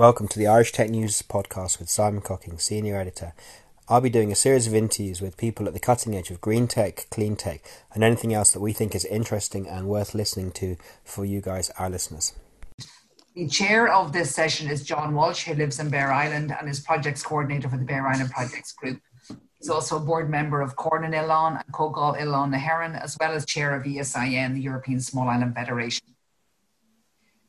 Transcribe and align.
Welcome 0.00 0.28
to 0.28 0.38
the 0.38 0.46
Irish 0.46 0.72
Tech 0.72 0.88
News 0.88 1.20
podcast 1.20 1.78
with 1.78 1.90
Simon 1.90 2.22
Cocking, 2.22 2.58
Senior 2.58 2.96
Editor. 2.96 3.34
I'll 3.86 4.00
be 4.00 4.08
doing 4.08 4.32
a 4.32 4.34
series 4.34 4.66
of 4.66 4.74
interviews 4.74 5.20
with 5.20 5.36
people 5.36 5.66
at 5.66 5.74
the 5.74 5.78
cutting 5.78 6.16
edge 6.16 6.30
of 6.30 6.40
green 6.40 6.68
tech, 6.68 7.06
clean 7.10 7.36
tech, 7.36 7.60
and 7.92 8.02
anything 8.02 8.32
else 8.32 8.50
that 8.52 8.60
we 8.60 8.72
think 8.72 8.94
is 8.94 9.04
interesting 9.04 9.68
and 9.68 9.88
worth 9.88 10.14
listening 10.14 10.52
to 10.52 10.78
for 11.04 11.26
you 11.26 11.42
guys, 11.42 11.68
our 11.78 11.90
listeners. 11.90 12.32
The 13.34 13.46
chair 13.46 13.92
of 13.92 14.14
this 14.14 14.34
session 14.34 14.70
is 14.70 14.86
John 14.86 15.14
Walsh, 15.14 15.44
who 15.44 15.52
lives 15.52 15.78
in 15.78 15.90
Bere 15.90 16.10
Island 16.12 16.50
and 16.58 16.66
is 16.66 16.80
projects 16.80 17.22
coordinator 17.22 17.68
for 17.68 17.76
the 17.76 17.84
Bere 17.84 18.08
Island 18.08 18.30
Projects 18.30 18.72
Group. 18.72 19.02
He's 19.58 19.68
also 19.68 19.98
a 19.98 20.00
board 20.00 20.30
member 20.30 20.62
of 20.62 20.76
Comhar 20.76 21.02
na 21.02 21.08
nOileán 21.08 21.62
and 21.62 21.74
Comhdháil 21.74 22.18
Oileáin 22.18 22.52
na 22.52 22.58
hÉireann, 22.58 22.98
as 22.98 23.18
well 23.20 23.32
as 23.32 23.44
chair 23.44 23.74
of 23.74 23.82
ESIN, 23.82 24.54
the 24.54 24.62
European 24.62 24.98
Small 24.98 25.28
Island 25.28 25.54
Federation. 25.54 26.09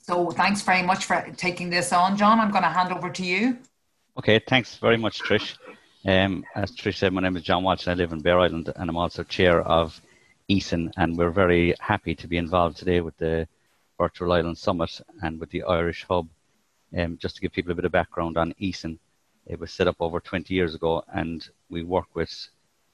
So 0.03 0.31
thanks 0.31 0.63
very 0.63 0.81
much 0.81 1.05
for 1.05 1.23
taking 1.37 1.69
this 1.69 1.93
on, 1.93 2.17
John. 2.17 2.39
I'm 2.39 2.49
going 2.49 2.63
to 2.63 2.69
hand 2.69 2.91
over 2.91 3.09
to 3.11 3.23
you. 3.23 3.59
Okay, 4.17 4.39
thanks 4.39 4.77
very 4.77 4.97
much, 4.97 5.19
Trish. 5.21 5.57
Um, 6.05 6.43
as 6.55 6.71
Trish 6.71 6.97
said, 6.97 7.13
my 7.13 7.21
name 7.21 7.37
is 7.37 7.43
John 7.43 7.63
Walsh. 7.63 7.87
I 7.87 7.93
live 7.93 8.11
in 8.11 8.19
Bere 8.19 8.39
Island 8.39 8.73
and 8.75 8.89
I'm 8.89 8.97
also 8.97 9.23
chair 9.23 9.61
of 9.61 10.01
ESIN. 10.49 10.91
and 10.97 11.15
we're 11.15 11.29
very 11.29 11.75
happy 11.79 12.15
to 12.15 12.27
be 12.27 12.37
involved 12.37 12.77
today 12.77 13.01
with 13.01 13.15
the 13.17 13.47
Virtual 13.99 14.33
Island 14.33 14.57
Summit 14.57 14.99
and 15.21 15.39
with 15.39 15.51
the 15.51 15.63
Irish 15.63 16.03
Hub. 16.09 16.27
Um, 16.97 17.19
just 17.21 17.35
to 17.35 17.41
give 17.41 17.53
people 17.53 17.71
a 17.71 17.75
bit 17.75 17.85
of 17.85 17.91
background 17.91 18.37
on 18.37 18.55
ESIN, 18.59 18.97
it 19.45 19.59
was 19.59 19.71
set 19.71 19.87
up 19.87 19.97
over 19.99 20.19
20 20.19 20.51
years 20.51 20.73
ago 20.73 21.03
and 21.13 21.47
we 21.69 21.83
work 21.83 22.07
with 22.15 22.49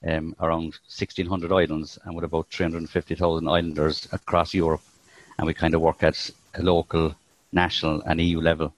um, 0.05 0.35
around 0.41 0.77
1,600 0.89 1.53
islands 1.53 1.98
and 2.03 2.15
with 2.15 2.26
about 2.26 2.48
350,000 2.51 3.48
islanders 3.48 4.09
across 4.12 4.53
Europe. 4.53 4.84
And 5.37 5.48
we 5.48 5.53
kind 5.53 5.73
of 5.73 5.81
work 5.81 6.03
at 6.03 6.29
local, 6.63 7.16
national, 7.52 8.02
and 8.02 8.21
EU 8.21 8.39
level. 8.39 8.73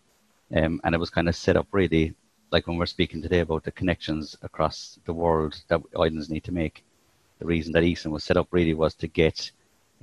Um, 0.55 0.81
and 0.83 0.95
it 0.95 0.99
was 0.99 1.09
kind 1.09 1.29
of 1.29 1.35
set 1.35 1.57
up 1.57 1.67
really 1.71 2.15
like 2.51 2.67
when 2.67 2.77
we're 2.77 2.85
speaking 2.85 3.21
today 3.21 3.39
about 3.41 3.63
the 3.63 3.71
connections 3.71 4.35
across 4.41 4.97
the 5.05 5.13
world 5.13 5.61
that 5.67 5.81
islands 5.95 6.29
need 6.29 6.43
to 6.45 6.51
make. 6.51 6.83
The 7.39 7.45
reason 7.45 7.71
that 7.73 7.83
ESIN 7.83 8.11
was 8.11 8.23
set 8.23 8.37
up 8.37 8.47
really 8.51 8.73
was 8.73 8.95
to 8.95 9.07
get 9.07 9.51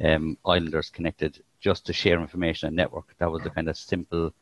um, 0.03 0.39
islanders 0.47 0.91
connected 0.91 1.43
just 1.61 1.87
to 1.87 1.93
share 1.93 2.21
information 2.21 2.69
and 2.69 2.77
network. 2.77 3.15
That 3.19 3.31
was 3.31 3.43
the 3.43 3.51
kind 3.51 3.69
of 3.69 3.77
simple 3.77 4.33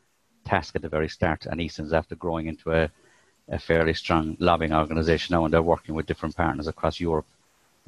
task 0.45 0.75
at 0.75 0.81
the 0.81 0.89
very 0.89 1.09
start. 1.09 1.45
And 1.45 1.59
ESIN's 1.59 1.93
after 1.93 2.15
growing 2.15 2.47
into 2.47 2.71
a, 2.71 2.89
a 3.49 3.59
fairly 3.59 3.93
strong 3.93 4.37
lobbying 4.39 4.73
organisation 4.73 5.33
now, 5.33 5.45
and 5.45 5.53
they're 5.53 5.61
working 5.61 5.95
with 5.95 6.05
different 6.05 6.35
partners 6.35 6.67
across 6.67 6.99
Europe. 6.99 7.27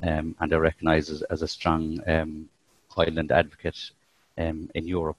Um, 0.02 0.35
and 0.39 0.52
they're 0.52 0.59
recognised 0.59 1.09
as, 1.09 1.22
as, 1.23 1.41
a 1.41 1.47
strong 1.47 2.00
um, 2.05 2.50
island 2.95 3.31
advocate 3.31 3.91
um, 4.38 4.69
in 4.75 4.88
Europe. 4.88 5.17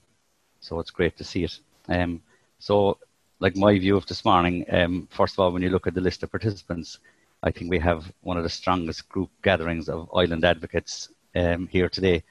So 0.61 0.79
it's 0.79 0.91
great 0.91 1.17
to 1.17 1.23
see 1.23 1.43
it. 1.43 1.59
Um, 1.87 2.21
so, 2.59 2.97
like 3.39 3.55
my 3.55 3.77
view 3.79 3.95
of 3.95 4.05
this 4.05 4.25
morning, 4.25 4.65
um, 4.69 5.07
first 5.11 5.35
of 5.35 5.39
all, 5.39 5.51
when 5.51 5.61
you 5.61 5.69
look 5.69 5.87
at 5.87 5.93
the 5.93 6.01
list 6.01 6.23
of 6.23 6.31
participants, 6.31 6.99
I 7.41 7.51
think 7.51 7.71
we 7.71 7.79
have 7.79 8.11
one 8.21 8.37
of 8.37 8.43
the 8.43 8.49
strongest 8.49 9.07
group 9.07 9.29
gatherings 9.41 9.87
of 9.87 10.09
island 10.13 10.43
advocates 10.43 11.09
um, 11.35 11.67
here 11.67 11.87
today. 11.87 12.23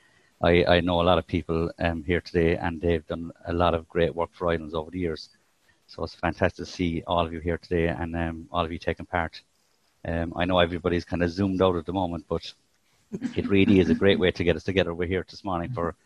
I, 0.42 0.64
I, 0.64 0.80
know 0.80 1.00
a 1.00 1.02
lot 1.02 1.18
of 1.18 1.26
people 1.26 1.70
um, 1.78 2.04
here 2.04 2.20
today, 2.20 2.56
and 2.56 2.80
they've 2.80 3.06
done 3.06 3.32
a 3.46 3.52
lot 3.52 3.74
of 3.74 3.88
great 3.88 4.14
work 4.14 4.30
for 4.32 4.48
islands 4.48 4.74
over 4.74 4.90
the 4.90 4.98
years. 4.98 5.30
So 5.86 6.04
it's 6.04 6.14
fantastic 6.14 6.66
to 6.66 6.70
see 6.70 7.02
all 7.06 7.24
of 7.24 7.32
you 7.32 7.40
here 7.40 7.58
today 7.58 7.88
and 7.88 8.14
um, 8.14 8.48
all 8.52 8.64
of 8.64 8.70
you 8.70 8.78
taking 8.78 9.06
part. 9.06 9.40
Um, 10.04 10.34
I 10.36 10.44
know 10.44 10.58
everybody's 10.58 11.06
kind 11.06 11.22
of 11.22 11.30
zoomed 11.30 11.62
out 11.62 11.76
at 11.76 11.86
the 11.86 11.92
moment, 11.92 12.26
but 12.28 12.52
it 13.34 13.48
really 13.48 13.80
is 13.80 13.88
a 13.88 13.94
great 13.94 14.18
way 14.18 14.30
to 14.30 14.44
get 14.44 14.56
us 14.56 14.64
together. 14.64 14.94
We're 14.94 15.08
here 15.08 15.24
this 15.28 15.42
morning 15.42 15.72
for 15.72 15.96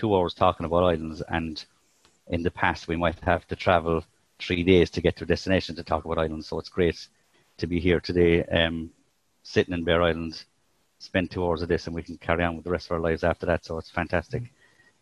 two 0.00 0.16
hours 0.16 0.32
talking 0.32 0.64
about 0.64 0.84
islands, 0.94 1.22
and 1.28 1.62
in 2.28 2.42
the 2.42 2.50
past 2.50 2.88
we 2.88 2.96
might 2.96 3.20
have 3.20 3.46
to 3.48 3.54
travel 3.54 4.02
three 4.38 4.62
days 4.64 4.88
to 4.90 5.02
get 5.02 5.14
to 5.16 5.24
a 5.24 5.26
destination 5.26 5.76
to 5.76 5.84
talk 5.84 6.06
about 6.06 6.18
islands. 6.18 6.46
So 6.46 6.58
it's 6.58 6.70
great 6.70 7.06
to 7.58 7.66
be 7.66 7.78
here 7.78 8.00
today, 8.00 8.42
um, 8.44 8.90
sitting 9.42 9.74
in 9.74 9.84
Bere 9.84 10.02
Island, 10.02 10.42
spend 10.98 11.30
two 11.30 11.44
hours 11.44 11.60
of 11.60 11.68
this, 11.68 11.86
and 11.86 11.94
we 11.94 12.02
can 12.02 12.16
carry 12.16 12.42
on 12.42 12.56
with 12.56 12.64
the 12.64 12.70
rest 12.70 12.86
of 12.86 12.92
our 12.92 13.00
lives 13.00 13.24
after 13.24 13.44
that. 13.44 13.66
So 13.66 13.76
it's 13.76 13.90
fantastic, 13.90 14.44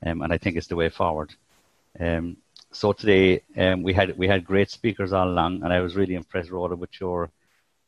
um, 0.04 0.22
and 0.22 0.32
I 0.32 0.38
think 0.38 0.56
it's 0.56 0.66
the 0.66 0.81
way 0.82 0.88
forward. 0.88 1.32
Um, 2.00 2.37
so 2.72 2.92
today 2.92 3.42
um, 3.56 3.84
we 3.84 3.92
had 3.92 4.19
we 4.19 4.26
had 4.26 4.44
great 4.44 4.70
speakers 4.70 5.12
all 5.12 5.28
along, 5.28 5.62
and 5.62 5.72
I 5.72 5.81
was 5.81 5.94
really 5.94 6.16
impressed, 6.16 6.50
Rhoda, 6.50 6.75
with 6.75 7.00
your 7.00 7.31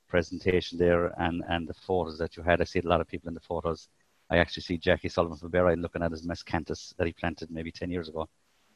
presentation 0.06 0.78
there 0.78 1.06
and 1.20 1.42
and 1.48 1.66
the 1.66 1.74
photos 1.74 2.18
that 2.18 2.36
you 2.36 2.44
had. 2.44 2.60
I 2.60 2.64
see 2.64 2.78
a 2.78 2.88
lot 2.92 3.00
of 3.00 3.08
people 3.08 3.28
in 3.28 3.34
the 3.34 3.48
photos. 3.52 3.88
I 4.30 4.38
actually 4.38 4.62
see 4.62 4.78
Jackie 4.78 5.08
Sullivan 5.08 5.36
from 5.36 5.50
Bere 5.50 5.76
looking 5.76 6.02
at 6.02 6.12
his 6.12 6.26
miscanthus 6.26 6.94
that 6.96 7.06
he 7.06 7.12
planted 7.12 7.50
maybe 7.50 7.72
10 7.72 7.90
years 7.90 8.08
ago. 8.08 8.28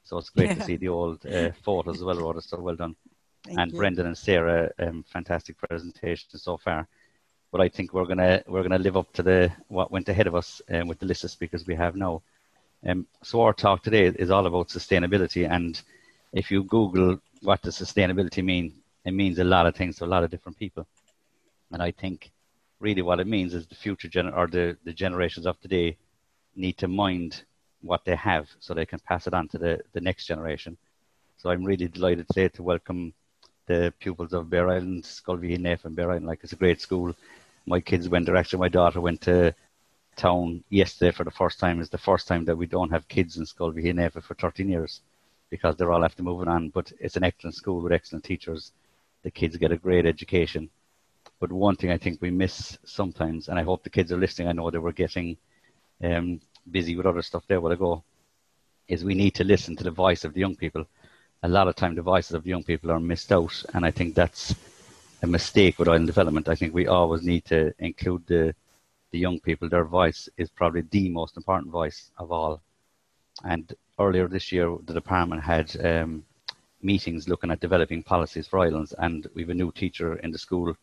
So 0.02 0.18
it's 0.18 0.30
great 0.30 0.48
yeah. 0.48 0.54
to 0.54 0.62
see 0.62 0.76
the 0.76 0.88
old 0.88 1.24
uh, 1.26 1.52
photos 1.62 1.96
as 1.96 2.04
well, 2.04 2.16
Rhoda. 2.16 2.42
So 2.42 2.60
well 2.60 2.76
done. 2.76 2.96
Thank 3.44 3.58
and 3.58 3.72
you. 3.72 3.78
Brendan 3.78 4.06
and 4.06 4.18
Sarah, 4.18 4.70
um, 4.78 5.04
fantastic 5.04 5.56
presentation 5.56 6.38
so 6.38 6.56
far. 6.56 6.88
But 7.52 7.60
I 7.60 7.68
think 7.68 7.94
we're 7.94 8.06
gonna 8.06 8.42
we're 8.48 8.62
gonna 8.62 8.78
live 8.78 8.96
up 8.96 9.12
to 9.12 9.22
the 9.22 9.52
what 9.68 9.92
went 9.92 10.08
ahead 10.08 10.26
of 10.26 10.34
us 10.34 10.60
um, 10.70 10.88
with 10.88 10.98
the 10.98 11.06
list 11.06 11.24
of 11.24 11.30
speakers 11.30 11.66
we 11.66 11.76
have 11.76 11.94
now. 11.94 12.22
Um, 12.86 13.06
so 13.22 13.40
our 13.42 13.52
talk 13.52 13.82
today 13.82 14.06
is 14.06 14.30
all 14.30 14.46
about 14.46 14.68
sustainability, 14.68 15.48
and 15.48 15.80
if 16.32 16.50
you 16.50 16.64
Google 16.64 17.20
what 17.42 17.62
does 17.62 17.78
sustainability 17.78 18.42
mean, 18.42 18.74
it 19.04 19.12
means 19.12 19.38
a 19.38 19.44
lot 19.44 19.66
of 19.66 19.76
things 19.76 19.96
to 19.96 20.04
a 20.04 20.06
lot 20.06 20.24
of 20.24 20.30
different 20.30 20.58
people. 20.58 20.86
And 21.70 21.82
I 21.82 21.92
think 21.92 22.32
really 22.80 23.02
what 23.02 23.20
it 23.20 23.26
means 23.26 23.54
is 23.54 23.66
the 23.66 23.74
future 23.74 24.08
gener- 24.08 24.36
or 24.36 24.46
the, 24.46 24.76
the 24.84 24.92
generations 24.92 25.46
of 25.46 25.60
today 25.60 25.96
need 26.56 26.76
to 26.78 26.88
mind 26.88 27.42
what 27.82 28.04
they 28.04 28.16
have 28.16 28.48
so 28.60 28.72
they 28.72 28.86
can 28.86 28.98
pass 29.00 29.26
it 29.26 29.34
on 29.34 29.48
to 29.48 29.58
the, 29.58 29.80
the 29.92 30.00
next 30.00 30.26
generation. 30.26 30.76
So 31.36 31.50
I'm 31.50 31.64
really 31.64 31.88
delighted 31.88 32.26
today 32.28 32.48
to 32.48 32.62
welcome 32.62 33.12
the 33.66 33.92
pupils 34.00 34.32
of 34.32 34.50
Bere 34.50 34.70
Island, 34.70 35.04
Sculvey 35.04 35.58
Neff 35.58 35.84
and 35.84 35.96
Bere 35.96 36.10
Island. 36.10 36.26
Like 36.26 36.40
it's 36.42 36.52
a 36.52 36.56
great 36.56 36.80
school. 36.80 37.14
My 37.66 37.80
kids 37.80 38.08
went 38.08 38.26
there. 38.26 38.36
Actually, 38.36 38.60
my 38.60 38.68
daughter 38.68 39.00
went 39.00 39.20
to 39.22 39.54
town 40.16 40.62
yesterday 40.70 41.10
for 41.10 41.24
the 41.24 41.30
first 41.30 41.58
time. 41.58 41.80
It's 41.80 41.90
the 41.90 41.98
first 41.98 42.28
time 42.28 42.44
that 42.46 42.56
we 42.56 42.66
don't 42.66 42.90
have 42.90 43.08
kids 43.08 43.36
in 43.36 43.44
Sculvey 43.44 43.94
Neff 43.94 44.12
for 44.12 44.34
13 44.34 44.68
years 44.68 45.00
because 45.50 45.76
they're 45.76 45.92
all 45.92 46.04
after 46.04 46.22
moving 46.22 46.48
on. 46.48 46.68
But 46.70 46.92
it's 47.00 47.16
an 47.16 47.24
excellent 47.24 47.56
school 47.56 47.80
with 47.80 47.92
excellent 47.92 48.24
teachers. 48.24 48.72
The 49.22 49.30
kids 49.30 49.56
get 49.56 49.72
a 49.72 49.76
great 49.76 50.06
education 50.06 50.70
but 51.44 51.52
one 51.52 51.76
thing 51.76 51.90
I 51.90 51.98
think 51.98 52.22
we 52.22 52.30
miss 52.30 52.78
sometimes, 52.86 53.48
and 53.48 53.58
I 53.58 53.64
hope 53.64 53.82
the 53.82 53.90
kids 53.90 54.10
are 54.10 54.16
listening, 54.16 54.48
I 54.48 54.52
know 54.52 54.70
they 54.70 54.78
were 54.78 54.92
getting 54.92 55.36
um, 56.02 56.40
busy 56.70 56.96
with 56.96 57.04
other 57.04 57.20
stuff 57.20 57.44
there 57.46 57.60
while 57.60 57.72
ago, 57.72 58.02
is 58.88 59.04
we 59.04 59.14
need 59.14 59.34
to 59.34 59.44
listen 59.44 59.76
to 59.76 59.84
the 59.84 59.90
voice 59.90 60.24
of 60.24 60.32
the 60.32 60.40
young 60.40 60.56
people. 60.56 60.86
A 61.42 61.48
lot 61.48 61.68
of 61.68 61.76
time 61.76 61.94
the 61.94 62.00
voices 62.00 62.32
of 62.32 62.44
the 62.44 62.48
young 62.48 62.64
people 62.64 62.90
are 62.90 62.98
missed 62.98 63.30
out, 63.30 63.62
and 63.74 63.84
I 63.84 63.90
think 63.90 64.14
that's 64.14 64.54
a 65.22 65.26
mistake 65.26 65.78
with 65.78 65.86
island 65.86 66.06
development. 66.06 66.48
I 66.48 66.54
think 66.54 66.72
we 66.72 66.86
always 66.86 67.22
need 67.22 67.44
to 67.46 67.74
include 67.78 68.26
the 68.26 68.54
the 69.10 69.18
young 69.18 69.38
people. 69.38 69.68
Their 69.68 69.84
voice 69.84 70.30
is 70.38 70.48
probably 70.48 70.80
the 70.80 71.10
most 71.10 71.36
important 71.36 71.70
voice 71.70 72.10
of 72.16 72.32
all. 72.32 72.62
And 73.44 73.70
earlier 73.98 74.28
this 74.28 74.50
year, 74.50 74.74
the 74.86 74.94
department 74.94 75.42
had 75.42 75.68
um, 75.84 76.24
meetings 76.80 77.28
looking 77.28 77.50
at 77.50 77.60
developing 77.60 78.02
policies 78.02 78.46
for 78.46 78.60
islands, 78.60 78.94
and 78.96 79.26
we 79.34 79.42
have 79.42 79.50
a 79.50 79.60
new 79.62 79.72
teacher 79.72 80.16
in 80.16 80.30
the 80.30 80.38
school 80.38 80.74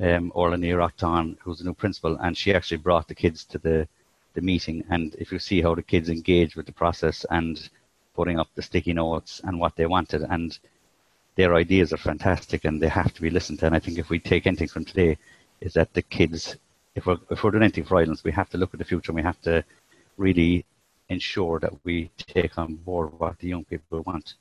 um, 0.00 0.32
Orla 0.34 0.56
Neerachtan, 0.56 1.36
who's 1.40 1.58
the 1.58 1.64
new 1.64 1.74
principal, 1.74 2.16
and 2.16 2.36
she 2.36 2.54
actually 2.54 2.78
brought 2.78 3.08
the 3.08 3.14
kids 3.14 3.44
to 3.44 3.58
the, 3.58 3.88
the 4.34 4.40
meeting. 4.40 4.84
And 4.90 5.14
if 5.18 5.32
you 5.32 5.38
see 5.38 5.60
how 5.60 5.74
the 5.74 5.82
kids 5.82 6.08
engage 6.08 6.56
with 6.56 6.66
the 6.66 6.72
process 6.72 7.26
and 7.30 7.68
putting 8.14 8.38
up 8.38 8.48
the 8.54 8.62
sticky 8.62 8.92
notes 8.92 9.40
and 9.44 9.58
what 9.58 9.76
they 9.76 9.86
wanted, 9.86 10.22
and 10.22 10.58
their 11.36 11.54
ideas 11.54 11.92
are 11.92 11.98
fantastic 11.98 12.64
and 12.64 12.82
they 12.82 12.88
have 12.88 13.14
to 13.14 13.22
be 13.22 13.30
listened 13.30 13.60
to. 13.60 13.66
And 13.66 13.74
I 13.74 13.78
think 13.78 13.98
if 13.98 14.10
we 14.10 14.18
take 14.18 14.46
anything 14.46 14.68
from 14.68 14.84
today, 14.84 15.16
is 15.60 15.72
that 15.74 15.92
the 15.94 16.02
kids, 16.02 16.56
if 16.94 17.06
we're, 17.06 17.18
if 17.30 17.42
we're 17.42 17.52
doing 17.52 17.62
anything 17.62 17.84
for 17.84 17.98
islands, 17.98 18.24
we 18.24 18.32
have 18.32 18.50
to 18.50 18.58
look 18.58 18.74
at 18.74 18.78
the 18.78 18.84
future 18.84 19.12
and 19.12 19.16
we 19.16 19.22
have 19.22 19.40
to 19.42 19.64
really 20.16 20.64
ensure 21.08 21.58
that 21.60 21.72
we 21.84 22.10
take 22.18 22.58
on 22.58 22.74
board 22.74 23.10
what 23.18 23.38
the 23.38 23.48
young 23.48 23.64
people 23.64 24.00
want. 24.02 24.34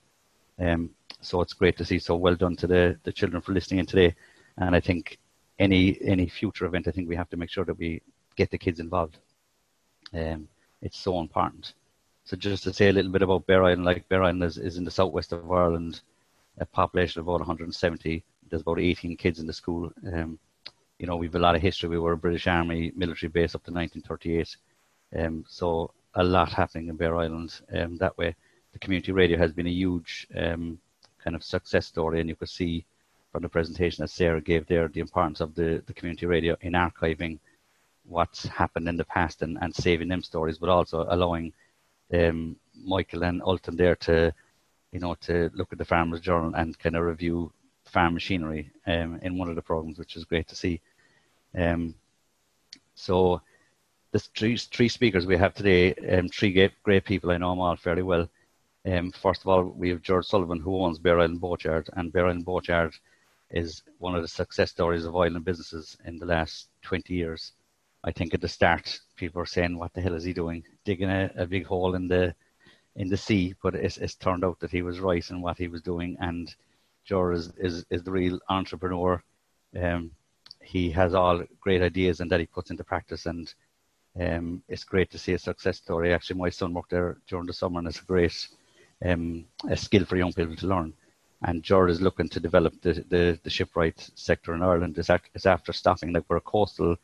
Um, 0.59 0.89
so 1.22 1.41
it's 1.41 1.53
great 1.53 1.78
to 1.78 1.85
see. 1.85 2.00
So 2.00 2.15
well 2.15 2.36
done 2.36 2.56
to 2.57 2.68
the, 2.68 2.98
the 3.04 3.12
children 3.12 3.42
for 3.42 3.54
listening 3.54 3.81
in 3.81 3.86
today. 3.86 4.15
And 4.57 4.75
I 4.75 4.80
think 4.80 5.19
any 5.59 5.98
any 6.01 6.27
future 6.27 6.65
event, 6.65 6.88
I 6.88 6.92
think 6.92 7.09
we 7.09 7.15
have 7.15 7.30
to 7.30 7.38
make 7.38 7.50
sure 7.50 7.65
that 7.65 7.77
we 7.77 8.01
get 8.36 8.51
the 8.51 8.57
kids 8.57 8.80
involved. 8.80 9.18
Um, 10.13 10.48
it's 10.81 10.98
so 10.98 11.19
important. 11.19 11.74
So 12.25 12.36
just 12.36 12.63
to 12.63 12.74
say 12.74 12.89
a 12.89 12.94
little 12.94 13.12
bit 13.12 13.21
about 13.21 13.48
Bere 13.48 13.63
Island, 13.63 13.86
like 13.86 14.07
Bere 14.09 14.24
Island 14.24 14.44
is, 14.44 14.57
is 14.57 14.77
in 14.77 14.83
the 14.83 14.92
southwest 14.92 15.31
of 15.31 15.51
Ireland, 15.51 16.01
a 16.59 16.65
population 16.65 17.19
of 17.19 17.27
about 17.27 17.39
170. 17.39 18.24
There's 18.50 18.62
about 18.62 18.80
18 18.80 19.15
kids 19.18 19.39
in 19.39 19.48
the 19.48 19.54
school. 19.54 19.92
Um, 20.13 20.38
you 21.00 21.07
know, 21.07 21.15
we've 21.15 21.36
a 21.36 21.39
lot 21.39 21.56
of 21.56 21.62
history. 21.62 21.89
We 21.89 22.00
were 22.00 22.13
a 22.13 22.18
British 22.18 22.48
Army 22.48 22.92
military 22.95 23.30
base 23.30 23.56
up 23.56 23.63
to 23.63 23.71
1938. 23.71 24.57
Um, 25.18 25.45
so 25.48 25.94
a 26.15 26.24
lot 26.24 26.51
happening 26.51 26.89
in 26.89 26.95
Bere 26.95 27.18
Island 27.18 27.62
um, 27.74 27.98
that 27.98 28.18
way. 28.18 28.36
The 28.74 28.80
community 28.80 29.12
radio 29.12 29.38
has 29.38 29.54
been 29.54 29.68
a 29.68 29.71
huge 29.71 30.27
um, 30.36 30.80
kind 31.24 31.36
of 31.36 31.44
success 31.44 31.88
story, 31.88 32.19
and 32.19 32.30
you 32.30 32.36
could 32.36 32.50
see 32.50 32.86
from 33.38 33.44
the 33.44 33.50
presentation 33.50 34.01
that 34.01 34.10
Sarah 34.10 34.42
gave 34.42 34.66
there, 34.66 34.88
the 34.88 35.00
importance 35.00 35.42
of 35.42 35.54
the, 35.54 35.84
the 35.86 35.94
community 35.94 36.25
radio 36.25 36.57
in 36.62 36.74
archiving 36.74 37.38
what's 38.04 38.48
happened 38.48 38.89
in 38.89 38.98
the 38.98 39.06
past 39.06 39.44
and, 39.44 39.60
and 39.62 39.75
saving 39.75 40.07
them 40.07 40.24
stories, 40.24 40.57
but 40.57 40.69
also 40.69 41.06
allowing 41.07 41.54
um, 42.12 42.56
Michael 42.84 43.24
and 43.24 43.44
Alton 43.44 43.78
there 43.78 43.95
to 43.95 44.34
you 44.92 45.00
know, 45.00 45.13
to 45.22 45.51
look 45.54 45.72
at 45.72 45.78
the 45.78 45.86
Farmers 45.86 46.19
Journal 46.19 46.56
and 46.56 46.80
kind 46.80 46.95
of 46.95 47.04
review 47.04 47.51
farm 47.86 48.16
machinery 48.16 48.72
um, 48.88 49.19
in 49.22 49.38
one 49.38 49.50
of 49.50 49.56
the 49.56 49.62
programs, 49.62 50.00
which 50.00 50.16
is 50.16 50.25
great 50.25 50.48
to 50.48 50.56
see. 50.56 50.81
Um, 51.56 51.94
so, 52.95 53.40
the 54.13 54.19
three, 54.19 54.57
three 54.57 54.90
speakers 54.90 55.28
we 55.28 55.38
have 55.38 55.54
today, 55.54 55.94
um, 55.94 56.28
three 56.28 56.54
great, 56.54 56.72
great 56.81 57.06
people, 57.06 57.30
I 57.30 57.38
know 57.38 57.51
them 57.51 57.60
all 57.60 57.75
fairly 57.75 58.01
well. 58.01 58.28
Um, 58.83 59.12
first 59.12 59.42
of 59.42 59.48
all, 59.48 59.62
we 59.63 59.90
have 59.90 60.01
George 60.01 60.25
Sullivan, 60.25 60.60
who 60.60 60.81
owns 60.81 60.98
Bere 60.98 61.19
Island 61.19 61.40
Boatyard, 61.40 61.88
and 61.94 62.12
Bere 62.12 62.30
Island 62.30 62.45
Boatyard 62.45 62.95
is 63.51 63.83
one 63.99 64.15
of 64.15 64.21
the 64.21 64.27
success 64.27 64.71
stories 64.71 65.05
of 65.05 65.15
oil 65.15 65.35
and 65.35 65.45
businesses 65.45 65.97
in 66.05 66.17
the 66.17 66.25
last 66.25 66.69
20 66.81 67.13
years. 67.13 67.53
I 68.03 68.11
think 68.11 68.33
at 68.33 68.41
the 68.41 68.47
start, 68.47 68.99
people 69.15 69.39
were 69.39 69.45
saying, 69.45 69.77
"What 69.77 69.94
the 69.94 70.01
hell 70.01 70.13
is 70.13 70.23
he 70.23 70.33
doing, 70.33 70.63
digging 70.85 71.09
a, 71.09 71.31
a 71.35 71.45
big 71.45 71.65
hole 71.65 71.95
in 71.95 72.07
the 72.07 72.35
in 72.95 73.09
the 73.09 73.17
sea?" 73.17 73.55
But 73.61 73.75
it's, 73.75 73.97
it's 73.97 74.15
turned 74.15 74.45
out 74.45 74.59
that 74.59 74.71
he 74.71 74.81
was 74.81 74.99
right 74.99 75.29
in 75.29 75.41
what 75.41 75.57
he 75.57 75.67
was 75.67 75.81
doing, 75.81 76.17
and 76.19 76.53
George 77.05 77.38
is, 77.38 77.53
is, 77.57 77.85
is 77.89 78.03
the 78.03 78.11
real 78.11 78.39
entrepreneur. 78.49 79.23
Um, 79.81 80.11
he 80.61 80.91
has 80.91 81.13
all 81.13 81.44
great 81.61 81.81
ideas 81.81 82.19
and 82.19 82.29
that 82.31 82.39
he 82.39 82.45
puts 82.45 82.69
into 82.69 82.83
practice, 82.83 83.25
and 83.25 83.53
um, 84.19 84.61
it's 84.67 84.83
great 84.83 85.09
to 85.11 85.17
see 85.17 85.33
a 85.33 85.39
success 85.39 85.77
story. 85.77 86.13
Actually, 86.13 86.39
my 86.39 86.49
son 86.49 86.73
worked 86.73 86.91
there 86.91 87.17
during 87.27 87.47
the 87.47 87.53
summer, 87.53 87.79
and 87.79 87.88
it's 87.88 88.01
a 88.01 88.05
great 88.05 88.47
um, 89.05 89.45
a 89.69 89.77
skill 89.77 90.05
for 90.05 90.17
young 90.17 90.33
people 90.33 90.55
to 90.55 90.67
learn. 90.67 90.94
And 91.44 91.63
George 91.63 91.92
is 91.92 92.01
looking 92.01 92.30
to 92.30 92.39
develop 92.39 92.81
the, 92.81 93.06
the, 93.10 93.39
the 93.44 93.50
shipwright 93.50 94.10
sector 94.16 94.56
in 94.56 94.63
Ireland. 94.63 94.98
It's, 94.98 95.10
it's 95.36 95.45
after 95.45 95.72
stopping, 95.72 96.12
like 96.12 96.24
we're 96.28 96.38
a 96.38 96.42
coastal 96.42 96.98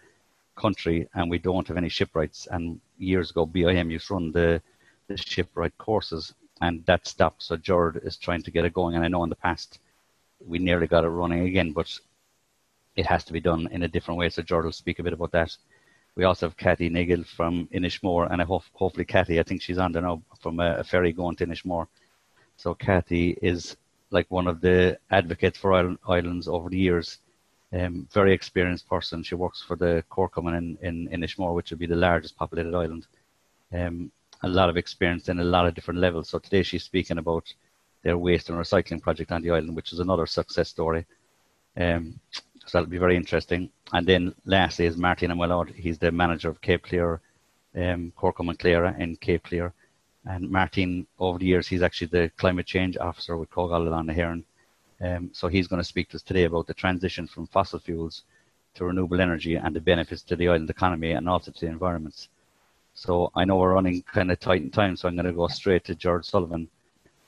country 0.56 1.08
and 1.14 1.30
we 1.30 1.38
don't 1.38 1.68
have 1.68 1.78
any 1.78 1.90
shipwrights. 1.90 2.48
And 2.50 2.80
years 2.98 3.32
ago, 3.32 3.46
BIM 3.46 3.92
used 3.92 4.08
to 4.08 4.14
run 4.16 4.32
the, 4.32 4.62
the 5.08 5.18
shipwright 5.18 5.78
courses, 5.78 6.34
and 6.62 6.84
that 6.86 7.08
stopped. 7.08 7.44
So 7.44 7.58
George 7.58 7.98
is 7.98 8.18
trying 8.18 8.42
to 8.44 8.52
get 8.52 8.66
it 8.66 8.74
going. 8.74 8.96
And 8.96 9.06
I 9.06 9.08
know 9.08 9.24
in 9.24 9.30
the 9.30 9.36
past 9.36 9.80
we 10.46 10.60
nearly 10.60 10.88
got 10.88 11.06
it 11.06 11.10
running 11.10 11.46
again, 11.48 11.72
but 11.72 11.98
it 12.96 13.06
has 13.06 13.24
to 13.26 13.34
be 13.34 13.40
done 13.40 13.68
in 13.72 13.84
a 13.84 13.88
different 13.88 14.18
way. 14.18 14.30
So 14.30 14.42
George 14.42 14.66
will 14.66 14.72
speak 14.72 15.00
a 15.00 15.04
bit 15.04 15.14
about 15.14 15.32
that. 15.32 15.56
We 16.16 16.26
also 16.26 16.48
have 16.48 16.58
Cathy 16.58 16.90
Ní 16.90 17.10
Ghóill 17.10 17.26
from 17.26 17.68
Inishmore, 17.74 18.32
and 18.32 18.42
I 18.42 18.46
hope 18.46 18.64
hopefully 18.74 19.06
Cathy, 19.06 19.40
I 19.40 19.44
think 19.44 19.62
she's 19.62 19.80
on 19.80 19.92
there 19.92 20.04
now 20.04 20.22
from 20.42 20.60
a, 20.60 20.76
a 20.78 20.84
ferry 20.84 21.12
going 21.12 21.36
to 21.38 21.48
Inishmore. 21.48 21.88
So 22.58 22.76
Cathy 22.76 23.38
is 23.42 23.76
like 24.14 24.30
one 24.30 24.48
of 24.48 24.62
the 24.62 24.98
advocates 25.12 25.58
for 25.58 25.98
islands 26.08 26.48
over 26.48 26.70
the 26.70 26.78
years. 26.78 27.20
Um, 27.74 28.08
very 28.12 28.34
experienced 28.34 28.88
person. 28.88 29.24
She 29.24 29.36
works 29.36 29.62
for 29.62 29.76
the 29.76 30.04
Cork 30.10 30.34
in, 30.38 30.48
in, 30.48 30.78
in 30.82 31.08
Inishmore, 31.10 31.56
which 31.56 31.72
would 31.72 31.80
be 31.80 31.88
the 31.88 31.96
largest 31.96 32.38
populated 32.38 32.76
island. 32.76 33.08
Um, 33.74 34.12
a 34.44 34.48
lot 34.48 34.70
of 34.70 34.78
experience 34.78 35.30
in 35.30 35.40
a 35.40 35.44
lot 35.44 35.66
of 35.66 35.74
different 35.74 36.00
levels. 36.00 36.30
So 36.30 36.38
today 36.38 36.62
she's 36.64 36.84
speaking 36.84 37.18
about 37.18 37.52
their 38.04 38.18
waste 38.18 38.50
and 38.50 38.60
recycling 38.60 39.02
project 39.02 39.32
on 39.32 39.42
the 39.42 39.52
island, 39.52 39.76
which 39.76 39.92
is 39.94 40.00
another 40.00 40.28
success 40.28 40.70
story. 40.70 41.06
Um, 41.76 42.20
so 42.66 42.78
that'll 42.78 42.90
be 42.90 42.98
very 42.98 43.16
interesting. 43.16 43.72
And 43.92 44.06
then 44.06 44.36
lastly 44.46 44.86
is 44.86 44.98
Martin 44.98 45.32
Ó 45.32 45.36
Méalóid. 45.36 45.74
He's 45.74 45.98
the 45.98 46.12
manager 46.12 46.50
of 46.50 46.62
Cape 46.62 46.84
Clear, 46.84 47.22
um, 47.76 48.14
Clara 48.16 48.96
in 49.00 49.16
Cape 49.16 49.44
Clear. 49.44 49.74
And 50.26 50.50
Martin, 50.50 51.06
over 51.20 51.38
the 51.38 51.46
years, 51.46 51.68
he's 51.68 51.82
actually 51.82 52.08
the 52.08 52.32
climate 52.38 52.66
change 52.66 52.98
officer 52.98 53.36
with 53.38 53.50
the 53.50 54.14
Heron. 54.16 54.46
Um, 55.02 55.30
so 55.34 55.48
he's 55.48 55.68
going 55.68 55.82
to 55.82 55.88
speak 55.88 56.10
to 56.10 56.18
us 56.18 56.22
today 56.22 56.46
about 56.46 56.68
the 56.68 56.74
transition 56.74 57.28
from 57.28 57.48
fossil 57.48 57.80
fuels 57.80 58.24
to 58.76 58.86
renewable 58.86 59.20
energy 59.20 59.56
and 59.56 59.76
the 59.76 59.82
benefits 59.82 60.24
to 60.24 60.36
the 60.36 60.48
island 60.48 60.70
economy 60.70 61.12
and 61.12 61.28
also 61.28 61.52
to 61.52 61.60
the 61.60 61.68
environments. 61.68 62.30
So 62.94 63.32
I 63.36 63.44
know 63.44 63.58
we're 63.58 63.74
running 63.74 64.02
kind 64.04 64.32
of 64.32 64.40
tight 64.40 64.62
in 64.62 64.70
time, 64.70 64.96
so 64.96 65.08
I'm 65.08 65.16
going 65.16 65.26
to 65.26 65.34
go 65.34 65.48
straight 65.48 65.84
to 65.86 65.96
George 65.96 66.26
Sullivan. 66.26 66.70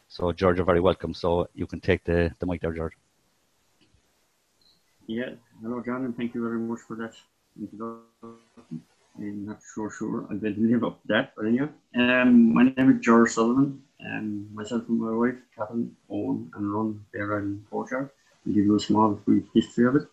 So 0.08 0.32
George, 0.32 0.58
you're 0.58 0.66
very 0.66 0.80
welcome. 0.80 1.14
So 1.14 1.50
you 1.54 1.68
can 1.68 1.82
take 1.82 2.04
the, 2.04 2.34
the 2.40 2.46
mic 2.46 2.62
there, 2.62 2.72
George. 2.72 2.94
Yeah, 5.08 5.32
hello, 5.62 5.84
John, 5.86 6.06
and 6.06 6.16
thank 6.16 6.34
you 6.34 6.42
very 6.42 6.60
much 6.60 6.80
for 6.88 6.96
that 6.96 7.14
introduction. 7.60 8.82
I'm 9.18 9.46
not 9.46 9.60
sure, 9.74 9.90
sure 9.90 10.22
be 10.22 10.48
able 10.48 10.56
to 10.56 10.72
live 10.72 10.84
up 10.84 11.02
to 11.02 11.08
that, 11.08 11.34
but 11.36 11.46
anyway. 11.46 11.70
Um, 11.96 12.54
my 12.54 12.64
name 12.64 12.92
is 12.92 13.02
George 13.02 13.32
Sullivan. 13.32 13.82
Um, 14.06 14.54
myself 14.54 14.84
and 14.90 15.00
my 15.00 15.14
wife, 15.14 15.40
Catherine, 15.56 15.96
own 16.10 16.52
and 16.56 16.74
run 16.74 17.06
Bere 17.14 17.38
Island 17.38 17.66
Boatyard. 17.72 18.10
I'll 18.46 18.54
give 18.54 18.66
you 18.66 18.76
a 18.76 18.80
small 18.80 19.14
brief 19.14 19.46
history 19.54 19.86
of 19.86 19.96
it. 19.96 20.08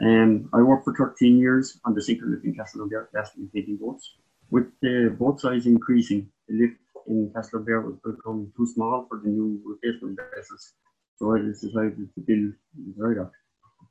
Um, 0.00 0.48
I 0.54 0.62
worked 0.62 0.84
for 0.84 0.94
13 0.94 1.36
years 1.36 1.78
on 1.84 1.94
the 1.94 2.00
synchrolift 2.00 2.44
in 2.44 2.54
Castlebere, 2.54 3.08
lasting 3.12 3.50
painting 3.52 3.76
boats. 3.76 4.14
With 4.50 4.68
the 4.80 5.14
boat 5.18 5.40
size 5.40 5.66
increasing, 5.66 6.30
the 6.48 6.54
lift 6.60 6.76
in 7.06 7.30
Castlebere 7.30 7.84
was 7.84 7.96
become 8.02 8.50
too 8.56 8.66
small 8.66 9.06
for 9.08 9.20
the 9.22 9.28
new 9.28 9.60
replacement 9.66 10.18
vessels. 10.34 10.72
So 11.16 11.34
I 11.34 11.40
decided 11.40 12.08
to 12.14 12.20
build 12.20 12.54
the 12.74 12.92
dry 12.96 13.14
dock. 13.14 13.32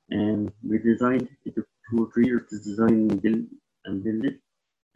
And 0.10 0.52
we 0.68 0.80
designed, 0.80 1.30
it 1.46 1.54
took 1.54 1.68
two 1.92 2.06
or 2.06 2.12
three 2.12 2.26
years 2.26 2.50
to 2.50 2.58
design 2.58 3.12
and 3.12 3.22
build 3.22 3.46
and 3.86 4.04
build 4.04 4.26
it. 4.26 4.40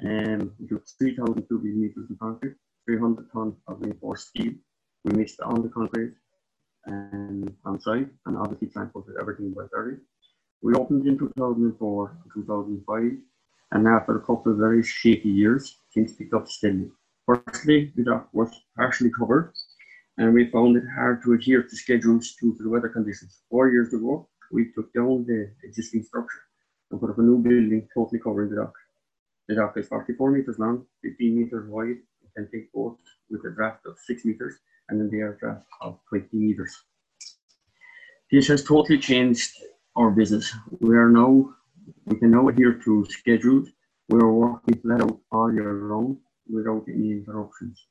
Um, 0.03 0.53
we 0.59 0.67
took 0.67 0.83
3,000 0.99 1.47
cubic 1.47 1.75
meters 1.75 2.09
of 2.09 2.19
concrete, 2.19 2.55
300 2.85 3.31
tons 3.31 3.55
of 3.67 3.81
reinforced 3.81 4.29
steel. 4.29 4.53
We 5.05 5.13
mixed 5.13 5.39
on 5.41 5.61
the 5.61 5.69
concrete 5.69 6.13
and 6.85 7.53
on 7.65 7.79
site 7.79 8.09
and 8.25 8.37
obviously 8.37 8.67
transported 8.67 9.15
everything 9.19 9.51
by 9.51 9.63
ferry. 9.71 9.97
We 10.61 10.73
opened 10.75 11.05
in 11.07 11.17
2004 11.17 12.17
and 12.23 12.31
2005, 12.33 13.17
and 13.71 13.87
after 13.87 14.17
a 14.17 14.21
couple 14.21 14.51
of 14.51 14.57
very 14.57 14.83
shaky 14.83 15.29
years, 15.29 15.77
things 15.93 16.13
picked 16.13 16.33
up 16.33 16.47
steadily. 16.47 16.89
Firstly, 17.25 17.91
the 17.95 18.03
dock 18.03 18.29
was 18.33 18.49
partially 18.77 19.11
covered, 19.11 19.53
and 20.17 20.33
we 20.33 20.49
found 20.51 20.77
it 20.77 20.83
hard 20.95 21.21
to 21.23 21.33
adhere 21.33 21.63
to 21.63 21.75
schedules 21.75 22.35
due 22.41 22.55
to 22.55 22.63
the 22.63 22.69
weather 22.69 22.89
conditions. 22.89 23.41
Four 23.49 23.69
years 23.69 23.93
ago, 23.93 24.27
we 24.51 24.71
took 24.73 24.93
down 24.93 25.25
the 25.25 25.51
existing 25.63 26.03
structure 26.03 26.43
up 27.01 27.17
a 27.17 27.21
new 27.21 27.37
building 27.37 27.87
totally 27.93 28.19
covering 28.19 28.49
the 28.49 28.57
dock. 28.57 28.73
The 29.47 29.55
dock 29.55 29.77
is 29.77 29.87
44 29.87 30.31
meters 30.31 30.59
long, 30.59 30.85
15 31.03 31.37
meters 31.37 31.69
wide, 31.69 31.97
and 32.21 32.33
can 32.35 32.49
take 32.51 32.71
boats 32.71 33.01
with 33.29 33.43
a 33.45 33.55
draft 33.55 33.85
of 33.85 33.97
6 34.05 34.25
meters 34.25 34.55
and 34.89 35.09
the 35.09 35.17
air 35.17 35.37
draft 35.39 35.65
of 35.81 35.99
20 36.09 36.27
meters. 36.33 36.75
This 38.31 38.47
has 38.47 38.63
totally 38.63 38.99
changed 38.99 39.51
our 39.95 40.11
business. 40.11 40.53
We 40.79 40.95
are 40.95 41.09
now, 41.09 41.53
we 42.05 42.17
can 42.17 42.31
now 42.31 42.47
adhere 42.47 42.73
to 42.85 43.05
schedules. 43.09 43.69
We 44.09 44.19
are 44.19 44.31
working 44.31 44.79
flat 44.81 45.01
out 45.01 45.19
all 45.31 45.53
year 45.53 45.71
round 45.71 46.17
without 46.47 46.85
any 46.87 47.11
interruptions. 47.11 47.85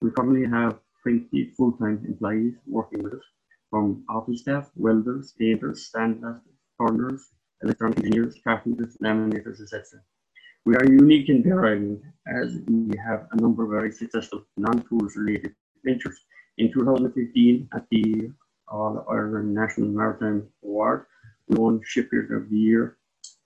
We 0.00 0.10
currently 0.10 0.46
have 0.48 0.78
20 1.02 1.52
full-time 1.56 2.04
employees 2.06 2.54
working 2.66 3.02
with 3.02 3.14
us 3.14 3.24
from 3.70 4.04
office 4.08 4.40
staff, 4.42 4.70
welders, 4.76 5.34
painters, 5.38 5.90
sandblasters, 5.94 6.56
turners, 6.80 7.28
electronic 7.62 7.98
engineers, 7.98 8.36
carpenters, 8.42 8.96
laminators, 9.02 9.60
etc. 9.60 10.00
We 10.64 10.76
are 10.76 10.84
unique 10.84 11.28
in 11.28 11.42
Bere 11.42 11.66
Island 11.66 12.02
as 12.26 12.58
we 12.66 12.96
have 12.98 13.26
a 13.32 13.40
number 13.40 13.64
of 13.64 13.70
very 13.70 13.92
successful 13.92 14.44
non-tools 14.56 15.16
related 15.16 15.54
ventures. 15.84 16.18
In 16.58 16.72
2015, 16.72 17.68
at 17.74 17.86
the 17.90 18.30
All 18.68 19.04
Ireland 19.08 19.54
National 19.54 19.88
Maritime 19.88 20.48
Award, 20.64 21.06
we 21.48 21.56
won 21.56 21.80
Shipyard 21.84 22.30
of 22.32 22.50
the 22.50 22.58
Year 22.58 22.98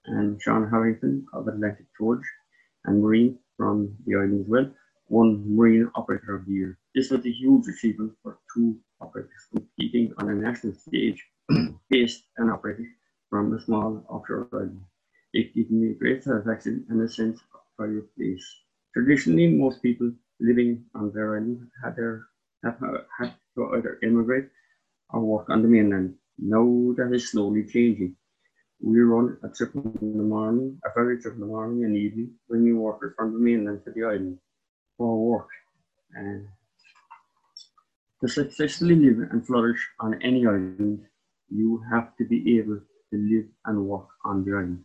and 0.07 0.40
Sean 0.42 0.69
Harrington 0.69 1.26
of 1.33 1.47
Atlantic 1.49 1.87
George 1.97 2.25
and 2.85 3.02
Marine 3.02 3.38
from 3.57 3.95
the 4.07 4.16
island 4.16 4.40
as 4.40 4.49
well 4.49 4.71
won 5.12 5.45
Marine 5.54 5.90
Operator 5.95 6.35
of 6.37 6.47
the 6.47 6.52
Year. 6.52 6.78
This 6.95 7.11
was 7.11 7.25
a 7.26 7.31
huge 7.31 7.69
achievement 7.69 8.12
for 8.23 8.38
two 8.52 8.78
operators 9.00 9.47
competing 9.52 10.14
on 10.16 10.31
a 10.31 10.35
national 10.35 10.75
stage 10.75 11.23
based 11.90 12.25
and 12.38 12.50
operating 12.50 12.95
from 13.33 13.55
a 13.55 13.61
small 13.65 14.05
offshore 14.11 14.47
island. 14.53 14.85
It 15.33 15.55
gave 15.55 15.71
me 15.71 15.95
great 15.95 16.23
satisfaction 16.23 16.85
and 16.91 17.01
a 17.01 17.09
sense 17.09 17.41
of 17.55 17.61
pride 17.79 18.05
place. 18.15 18.45
Traditionally, 18.93 19.49
most 19.49 19.81
people 19.81 20.12
living 20.39 20.85
on 20.95 21.12
their 21.15 21.37
island 21.37 21.67
had, 21.83 21.97
their, 21.97 22.27
have 22.62 22.77
had 23.19 23.33
to 23.57 23.73
either 23.75 23.99
immigrate 24.03 24.51
or 25.09 25.21
work 25.21 25.49
on 25.49 25.62
the 25.62 25.69
mainland. 25.69 26.15
Now 26.37 26.93
that 26.99 27.11
is 27.15 27.31
slowly 27.31 27.65
changing. 27.65 28.17
We 28.83 29.01
run 29.01 29.39
a 29.43 29.49
trip 29.49 29.75
in 29.77 30.19
the 30.19 30.29
morning, 30.37 30.79
a 30.85 30.93
ferry 30.93 31.19
trip 31.19 31.33
in 31.33 31.41
the 31.41 31.47
morning 31.47 31.85
and 31.85 31.97
evening, 31.97 32.33
bringing 32.51 32.77
workers 32.77 33.15
from 33.17 33.33
the 33.33 33.39
mainland 33.39 33.81
to 33.87 33.93
the 33.93 34.05
island 34.05 34.39
for 34.99 35.17
work. 35.17 35.49
And 36.15 36.49
to 38.21 38.29
successfully 38.29 38.97
live 38.97 39.31
and 39.31 39.47
flourish 39.47 39.81
on 40.01 40.21
any 40.21 40.47
island, 40.47 41.07
you 41.49 41.83
have 41.91 42.15
to 42.19 42.25
be 42.25 42.59
able 42.59 42.81
to 43.12 43.19
live 43.19 43.47
and 43.66 43.87
work 43.87 44.09
on 44.25 44.45
the 44.45 44.52
island. 44.52 44.85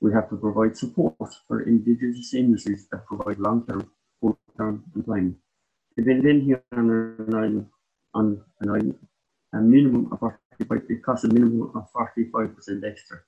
We 0.00 0.12
have 0.12 0.30
to 0.30 0.36
provide 0.36 0.76
support 0.76 1.16
for 1.48 1.62
indigenous 1.62 2.32
industries 2.32 2.86
that 2.92 3.04
provide 3.06 3.38
long-term, 3.38 3.90
full-term 4.20 4.84
employment. 4.94 5.36
In 5.96 6.40
here 6.42 6.62
on 6.72 6.90
an 6.90 7.34
island, 7.34 7.66
on 8.14 8.44
an 8.60 8.70
island, 8.70 8.98
a 9.52 9.58
minimum 9.58 10.12
of 10.12 10.20
45, 10.20 10.82
it 10.90 11.02
costs 11.02 11.24
a 11.24 11.28
minimum 11.28 11.72
of 11.74 11.90
45% 11.92 12.84
extra. 12.84 13.18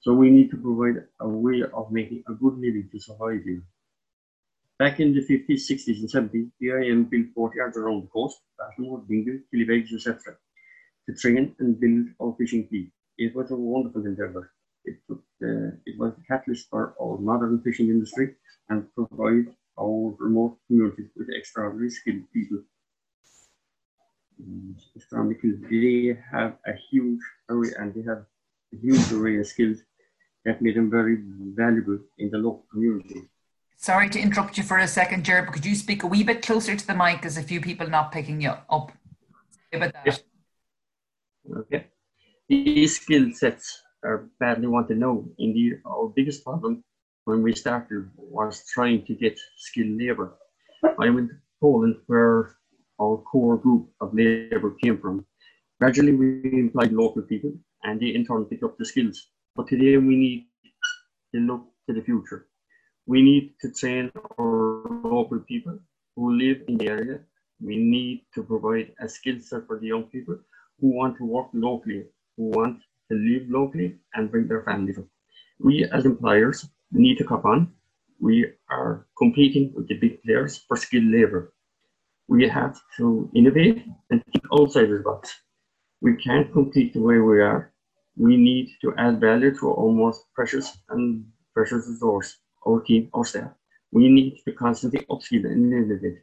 So 0.00 0.12
we 0.12 0.30
need 0.30 0.50
to 0.50 0.56
provide 0.56 1.04
a 1.20 1.28
way 1.28 1.62
of 1.62 1.92
making 1.92 2.24
a 2.28 2.32
good 2.32 2.54
living 2.58 2.88
to 2.90 2.98
survive 2.98 3.42
here. 3.44 3.62
Back 4.78 4.98
in 4.98 5.14
the 5.14 5.20
50s, 5.20 5.70
60s, 5.70 6.00
and 6.00 6.10
70s, 6.10 6.50
BIM 6.58 7.04
built 7.04 7.26
40 7.36 7.56
yards 7.56 7.76
around 7.76 8.02
the 8.02 8.08
coast, 8.08 8.40
Baltimore, 8.58 9.04
Killybegs, 9.08 9.94
etc., 9.94 10.36
to 11.08 11.14
train 11.14 11.54
and 11.60 11.78
build 11.78 12.06
our 12.20 12.34
fishing 12.36 12.66
fleet. 12.66 12.90
It 13.18 13.34
was 13.34 13.50
a 13.50 13.56
wonderful 13.56 14.06
endeavour. 14.06 14.52
It, 14.84 14.96
took, 15.06 15.22
uh, 15.42 15.76
it 15.86 15.98
was 15.98 16.12
the 16.16 16.24
catalyst 16.26 16.68
for 16.68 16.94
our 17.00 17.18
modern 17.18 17.60
fishing 17.62 17.88
industry 17.88 18.34
and 18.68 18.86
provide 18.94 19.54
our 19.78 20.14
remote 20.18 20.58
communities 20.66 21.10
with 21.16 21.28
extraordinary 21.30 21.90
skilled 21.90 22.24
people. 22.32 22.62
Um, 24.40 24.76
extraordinary. 24.96 25.38
They 25.70 26.20
have 26.32 26.56
a 26.66 26.72
huge 26.90 27.20
array 27.48 27.70
and 27.78 27.94
they 27.94 28.02
have 28.02 28.24
a 28.72 28.76
huge 28.76 29.12
array 29.12 29.38
of 29.38 29.46
skills 29.46 29.78
that 30.44 30.60
made 30.60 30.76
them 30.76 30.90
very 30.90 31.18
valuable 31.54 31.98
in 32.18 32.30
the 32.30 32.38
local 32.38 32.64
community. 32.70 33.28
Sorry 33.76 34.08
to 34.10 34.20
interrupt 34.20 34.56
you 34.56 34.64
for 34.64 34.78
a 34.78 34.88
second, 34.88 35.24
Gerard, 35.24 35.46
but 35.46 35.54
could 35.54 35.66
you 35.66 35.74
speak 35.74 36.02
a 36.02 36.06
wee 36.06 36.22
bit 36.22 36.42
closer 36.42 36.76
to 36.76 36.86
the 36.86 36.94
mic? 36.94 37.22
There's 37.22 37.36
a 37.36 37.42
few 37.42 37.60
people 37.60 37.88
not 37.88 38.12
picking 38.12 38.40
you 38.40 38.54
up. 38.70 38.92
About 39.72 39.92
that. 39.92 40.06
Yes. 40.06 40.20
Okay. 41.56 41.86
These 42.52 43.00
skill 43.00 43.32
sets 43.32 43.82
are 44.04 44.28
badly 44.38 44.66
wanted 44.66 44.98
now. 44.98 45.24
Indeed, 45.38 45.80
our 45.86 46.12
biggest 46.14 46.44
problem 46.44 46.84
when 47.24 47.42
we 47.42 47.54
started 47.54 48.10
was 48.14 48.66
trying 48.74 49.06
to 49.06 49.14
get 49.14 49.40
skilled 49.56 49.98
labour. 49.98 50.34
I 50.98 51.08
went 51.08 51.30
to 51.30 51.36
Poland 51.62 51.96
where 52.08 52.56
our 53.00 53.16
core 53.30 53.56
group 53.56 53.88
of 54.02 54.12
labour 54.12 54.72
came 54.82 54.98
from. 54.98 55.24
Gradually, 55.80 56.12
we 56.12 56.52
employed 56.52 56.92
local 56.92 57.22
people 57.22 57.54
and 57.84 57.98
they 57.98 58.08
in 58.08 58.26
turn 58.26 58.44
picked 58.44 58.64
up 58.64 58.76
the 58.76 58.84
skills. 58.84 59.28
But 59.56 59.68
today, 59.68 59.96
we 59.96 60.14
need 60.14 60.46
to 61.34 61.40
look 61.40 61.64
to 61.86 61.94
the 61.94 62.02
future. 62.02 62.48
We 63.06 63.22
need 63.22 63.54
to 63.62 63.72
train 63.72 64.12
our 64.38 65.00
local 65.04 65.38
people 65.38 65.78
who 66.16 66.36
live 66.36 66.60
in 66.68 66.76
the 66.76 66.88
area. 66.88 67.20
We 67.62 67.78
need 67.78 68.26
to 68.34 68.42
provide 68.42 68.92
a 69.00 69.08
skill 69.08 69.40
set 69.40 69.66
for 69.66 69.78
the 69.80 69.86
young 69.86 70.04
people 70.04 70.36
who 70.78 70.88
want 70.94 71.16
to 71.16 71.24
work 71.24 71.46
locally, 71.54 72.04
who 72.36 72.50
want 72.50 72.80
to 73.10 73.16
live 73.16 73.48
locally 73.48 73.98
and 74.14 74.30
bring 74.30 74.48
their 74.48 74.62
families 74.62 74.98
up. 74.98 75.04
We 75.58 75.84
as 75.92 76.04
employers 76.06 76.68
need 76.90 77.18
to 77.18 77.24
cop 77.24 77.44
on. 77.44 77.72
We 78.20 78.46
are 78.70 79.06
competing 79.18 79.72
with 79.74 79.88
the 79.88 79.98
big 79.98 80.22
players 80.22 80.58
for 80.58 80.76
skilled 80.76 81.06
labour. 81.06 81.52
We 82.28 82.48
have 82.48 82.80
to 82.96 83.30
innovate 83.34 83.84
and 84.10 84.24
think 84.24 84.44
outside 84.52 84.86
the 84.86 85.02
box. 85.04 85.42
We 86.00 86.16
can't 86.16 86.52
compete 86.52 86.94
the 86.94 87.00
way 87.00 87.18
we 87.18 87.40
are. 87.40 87.72
We 88.16 88.36
need 88.36 88.70
to 88.82 88.94
add 88.96 89.20
value 89.20 89.54
to 89.58 89.74
our 89.74 89.92
most 89.92 90.26
precious 90.34 90.76
and 90.90 91.24
precious 91.54 91.86
resource, 91.88 92.38
our 92.66 92.80
team, 92.80 93.08
our 93.14 93.24
staff. 93.24 93.50
We 93.90 94.08
need 94.08 94.38
to 94.44 94.52
constantly 94.52 95.04
upskill 95.10 95.44
and 95.46 95.72
innovate. 95.72 96.22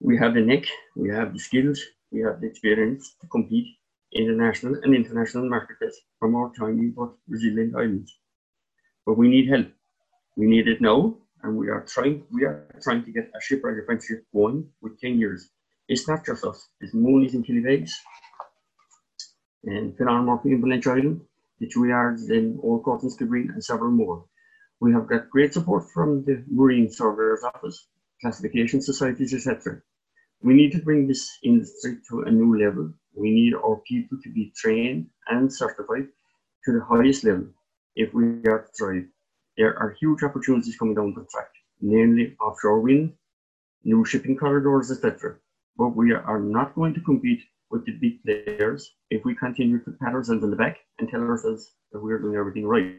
We 0.00 0.16
have 0.18 0.34
the 0.34 0.40
neck, 0.40 0.64
we 0.96 1.08
have 1.10 1.32
the 1.32 1.38
skills, 1.38 1.80
we 2.10 2.20
have 2.20 2.40
the 2.40 2.46
experience 2.46 3.16
to 3.20 3.26
compete 3.26 3.76
in 4.12 4.26
the 4.26 4.32
national 4.32 4.74
and 4.82 4.94
international 4.94 5.48
markets 5.48 6.00
from 6.18 6.34
our 6.34 6.52
tiny 6.58 6.88
but 6.88 7.10
resilient 7.28 7.74
islands. 7.76 8.18
But 9.06 9.16
we 9.16 9.28
need 9.28 9.48
help. 9.48 9.68
We 10.36 10.46
need 10.46 10.68
it 10.68 10.80
now, 10.80 11.16
and 11.42 11.56
we 11.56 11.68
are 11.68 11.84
trying. 11.86 12.24
We 12.30 12.44
are 12.44 12.66
trying 12.82 13.04
to 13.04 13.12
get 13.12 13.30
a 13.36 13.40
shipwright 13.40 13.78
apprenticeship 13.78 14.24
going 14.34 14.68
with 14.82 15.00
ten 15.00 15.18
years. 15.18 15.50
It's 15.88 16.08
not 16.08 16.24
just 16.24 16.44
us. 16.44 16.68
It's 16.80 16.94
Mooney's 16.94 17.34
in 17.34 17.44
Killybegs, 17.44 17.90
and 19.64 19.96
Finan 19.96 20.24
Murphy 20.24 20.52
in 20.52 20.60
Blanche 20.60 20.86
Island, 20.86 21.20
the 21.58 21.68
two 21.68 21.86
yards 21.86 22.30
in 22.30 22.58
Old 22.62 22.84
Courtney's 22.84 23.16
Green, 23.16 23.50
and 23.50 23.62
several 23.64 23.90
more. 23.90 24.24
We 24.80 24.92
have 24.92 25.08
got 25.08 25.28
great 25.30 25.52
support 25.52 25.90
from 25.92 26.24
the 26.24 26.42
Marine 26.50 26.90
Surveyor's 26.90 27.44
Office, 27.44 27.86
classification 28.20 28.80
societies, 28.80 29.34
etc. 29.34 29.82
We 30.42 30.54
need 30.54 30.72
to 30.72 30.82
bring 30.82 31.06
this 31.06 31.28
industry 31.42 31.98
to 32.08 32.22
a 32.22 32.30
new 32.30 32.58
level. 32.58 32.94
We 33.14 33.30
need 33.30 33.54
our 33.54 33.76
people 33.86 34.18
to 34.22 34.32
be 34.32 34.52
trained 34.56 35.06
and 35.28 35.52
certified 35.52 36.08
to 36.64 36.72
the 36.72 36.84
highest 36.84 37.24
level 37.24 37.48
if 37.96 38.12
we 38.14 38.44
are 38.46 38.62
to 38.62 38.72
thrive. 38.78 39.06
There 39.56 39.76
are 39.78 39.96
huge 40.00 40.22
opportunities 40.22 40.76
coming 40.76 40.94
down 40.94 41.14
the 41.14 41.26
track, 41.30 41.50
namely 41.80 42.36
offshore 42.40 42.80
wind, 42.80 43.12
new 43.84 44.04
shipping 44.04 44.36
corridors, 44.36 44.90
etc. 44.90 45.36
But 45.76 45.96
we 45.96 46.12
are 46.12 46.40
not 46.40 46.74
going 46.74 46.94
to 46.94 47.00
compete 47.00 47.42
with 47.70 47.84
the 47.86 47.92
big 47.92 48.22
players 48.22 48.94
if 49.10 49.24
we 49.24 49.34
continue 49.34 49.82
to 49.84 49.92
pat 49.92 50.14
ourselves 50.14 50.42
on 50.44 50.50
the 50.50 50.56
back 50.56 50.78
and 50.98 51.08
tell 51.08 51.22
ourselves 51.22 51.72
that 51.92 52.02
we're 52.02 52.18
doing 52.18 52.36
everything 52.36 52.66
right. 52.66 52.96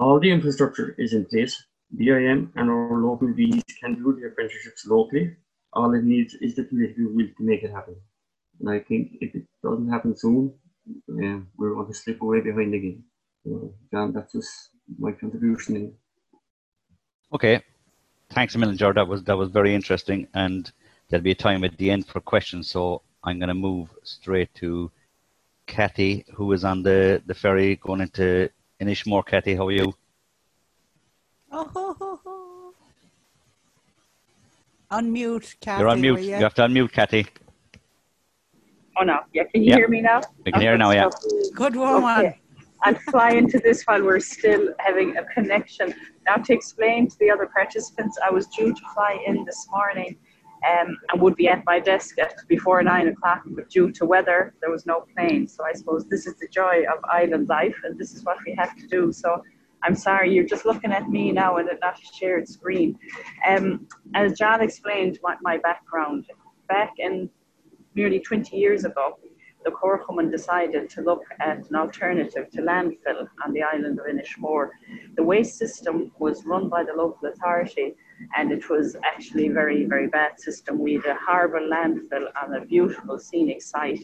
All 0.00 0.18
the 0.18 0.30
infrastructure 0.30 0.94
is 0.98 1.12
in 1.12 1.26
place. 1.26 1.62
BIM 1.96 2.52
and 2.56 2.70
our 2.70 2.98
local 2.98 3.32
Vs 3.34 3.62
can 3.80 3.94
do 3.94 4.18
the 4.18 4.28
apprenticeships 4.28 4.86
locally. 4.86 5.36
All 5.74 5.92
it 5.94 6.04
needs 6.04 6.34
is 6.34 6.54
the 6.54 6.64
political 6.64 7.12
will 7.12 7.28
to 7.36 7.42
make 7.42 7.62
it 7.62 7.70
happen. 7.70 7.96
And 8.60 8.70
I 8.70 8.80
think 8.80 9.18
if 9.20 9.34
it 9.34 9.44
doesn't 9.62 9.90
happen 9.90 10.16
soon, 10.16 10.52
uh, 11.10 11.40
we're 11.56 11.74
going 11.74 11.86
to 11.86 11.94
slip 11.94 12.22
away 12.22 12.40
behind 12.40 12.72
the 12.72 12.78
game. 12.78 13.04
So, 13.44 13.74
John, 13.90 14.12
that's 14.12 14.32
just 14.32 14.70
my 14.98 15.12
contribution. 15.12 15.94
Okay, 17.32 17.62
thanks 18.30 18.54
a 18.54 18.58
million, 18.58 18.76
George. 18.76 18.96
That 18.96 19.08
was 19.08 19.24
that 19.24 19.36
was 19.36 19.50
very 19.50 19.74
interesting, 19.74 20.28
and 20.34 20.70
there'll 21.08 21.24
be 21.24 21.30
a 21.30 21.34
time 21.34 21.64
at 21.64 21.76
the 21.78 21.90
end 21.90 22.06
for 22.06 22.20
questions. 22.20 22.68
So 22.68 23.02
I'm 23.24 23.38
going 23.38 23.48
to 23.48 23.54
move 23.54 23.88
straight 24.02 24.54
to 24.56 24.90
Cathy, 25.66 26.24
who 26.34 26.52
is 26.52 26.64
on 26.64 26.82
the 26.82 27.22
the 27.26 27.34
ferry 27.34 27.76
going 27.76 28.02
into 28.02 28.50
Inishmore. 28.80 29.24
Cathy, 29.26 29.54
how 29.54 29.68
are 29.68 29.72
you? 29.72 29.94
Oh, 31.50 31.64
ho, 31.64 31.96
ho, 31.98 32.20
ho. 32.24 32.74
Unmute, 34.90 35.56
Cathy. 35.60 35.80
You're 35.80 35.88
on 35.88 36.00
mute. 36.00 36.14
will 36.14 36.20
You 36.22 36.34
have 36.34 36.54
to 36.54 36.62
unmute, 36.62 36.92
Cathy. 36.92 37.26
Oh 38.98 39.04
no, 39.04 39.20
yeah. 39.32 39.44
Can 39.44 39.62
you 39.62 39.70
Yeah. 39.70 39.76
hear 39.76 39.88
me 39.88 40.00
now? 40.00 40.20
We 40.44 40.52
can 40.52 40.60
hear 40.60 40.72
you 40.72 40.78
now, 40.78 40.90
yeah. 40.92 41.08
Good 41.54 41.76
woman. 41.76 42.18
Okay. 42.18 42.38
And 42.84 43.00
fly 43.12 43.30
into 43.30 43.58
this 43.60 43.84
while 43.84 44.02
we're 44.02 44.18
still 44.18 44.74
having 44.78 45.16
a 45.16 45.24
connection. 45.26 45.94
Now, 46.26 46.36
to 46.36 46.52
explain 46.52 47.08
to 47.08 47.16
the 47.20 47.30
other 47.30 47.46
participants, 47.46 48.18
I 48.26 48.30
was 48.30 48.46
due 48.48 48.74
to 48.74 48.80
fly 48.92 49.22
in 49.24 49.44
this 49.44 49.68
morning 49.70 50.16
um, 50.68 50.96
and 51.10 51.22
would 51.22 51.36
be 51.36 51.48
at 51.48 51.64
my 51.64 51.78
desk 51.78 52.18
at 52.18 52.34
before 52.48 52.82
nine 52.82 53.06
o'clock, 53.08 53.42
but 53.46 53.70
due 53.70 53.92
to 53.92 54.04
weather, 54.04 54.54
there 54.60 54.70
was 54.70 54.84
no 54.84 55.04
plane. 55.14 55.46
So 55.46 55.64
I 55.64 55.72
suppose 55.74 56.08
this 56.08 56.26
is 56.26 56.34
the 56.38 56.48
joy 56.48 56.82
of 56.92 56.98
island 57.04 57.48
life, 57.48 57.76
and 57.84 57.96
this 57.96 58.14
is 58.14 58.24
what 58.24 58.38
we 58.44 58.54
have 58.58 58.74
to 58.76 58.86
do. 58.88 59.12
So 59.12 59.42
I'm 59.84 59.94
sorry, 59.94 60.32
you're 60.34 60.44
just 60.44 60.64
looking 60.64 60.92
at 60.92 61.08
me 61.08 61.30
now 61.32 61.58
and 61.58 61.68
not 61.80 61.98
a 62.00 62.16
shared 62.18 62.48
screen. 62.48 62.98
Um, 63.48 63.86
as 64.14 64.36
John 64.38 64.60
explained 64.60 65.18
my, 65.22 65.36
my 65.42 65.58
background, 65.58 66.26
back 66.68 66.92
in 66.98 67.30
nearly 67.94 68.20
20 68.20 68.56
years 68.56 68.84
ago, 68.84 69.18
the 69.64 69.70
Comharchumann 69.70 70.30
decided 70.30 70.90
to 70.90 71.02
look 71.02 71.22
at 71.40 71.58
an 71.70 71.76
alternative 71.76 72.50
to 72.50 72.62
landfill 72.62 73.28
on 73.44 73.52
the 73.52 73.62
island 73.62 73.98
of 73.98 74.06
Inishmore. 74.06 74.70
The 75.16 75.22
waste 75.22 75.56
system 75.56 76.10
was 76.18 76.44
run 76.44 76.68
by 76.68 76.82
the 76.84 76.92
local 76.92 77.28
authority 77.28 77.94
and 78.36 78.52
it 78.52 78.68
was 78.68 78.96
actually 79.04 79.48
a 79.48 79.52
very, 79.52 79.84
very 79.84 80.08
bad 80.08 80.40
system. 80.40 80.78
We 80.78 80.94
had 80.94 81.06
a 81.06 81.18
horrible 81.26 81.68
landfill 81.68 82.26
on 82.42 82.54
a 82.54 82.64
beautiful 82.64 83.18
scenic 83.18 83.62
site 83.62 84.02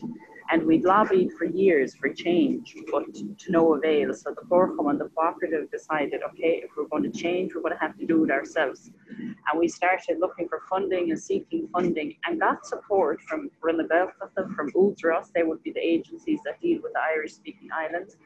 and 0.50 0.62
we'd 0.64 0.84
lobbied 0.84 1.32
for 1.32 1.44
years 1.44 1.94
for 1.94 2.12
change, 2.12 2.74
but 2.90 3.04
to 3.14 3.50
no 3.50 3.74
avail. 3.74 4.14
So 4.14 4.30
the 4.30 4.42
Comharchumann, 4.42 4.98
the 4.98 5.10
cooperative 5.14 5.70
decided, 5.70 6.22
okay, 6.22 6.62
if 6.64 6.70
we're 6.76 6.88
going 6.88 7.02
to 7.02 7.10
change, 7.10 7.54
we're 7.54 7.60
going 7.60 7.74
to 7.74 7.80
have 7.80 7.98
to 7.98 8.06
do 8.06 8.24
it 8.24 8.30
ourselves. 8.30 8.90
And 9.18 9.58
we 9.58 9.68
started 9.68 10.18
looking 10.20 10.48
for 10.48 10.62
funding 10.68 11.10
and 11.10 11.20
seeking 11.20 11.68
funding 11.72 12.16
and 12.26 12.40
got 12.40 12.66
support 12.66 13.20
from 13.22 13.50
Roinn 13.62 13.76
na 13.76 13.84
Gaeltachta, 13.84 14.54
from 14.54 14.72
Údarás, 14.72 15.30
they 15.34 15.42
would 15.42 15.62
be 15.62 15.72
the 15.72 15.84
agencies 15.84 16.40
that 16.44 16.60
deal 16.60 16.80
with 16.82 16.92
the 16.94 17.00
Irish 17.00 17.34
speaking 17.34 17.68
islands, 17.72 18.16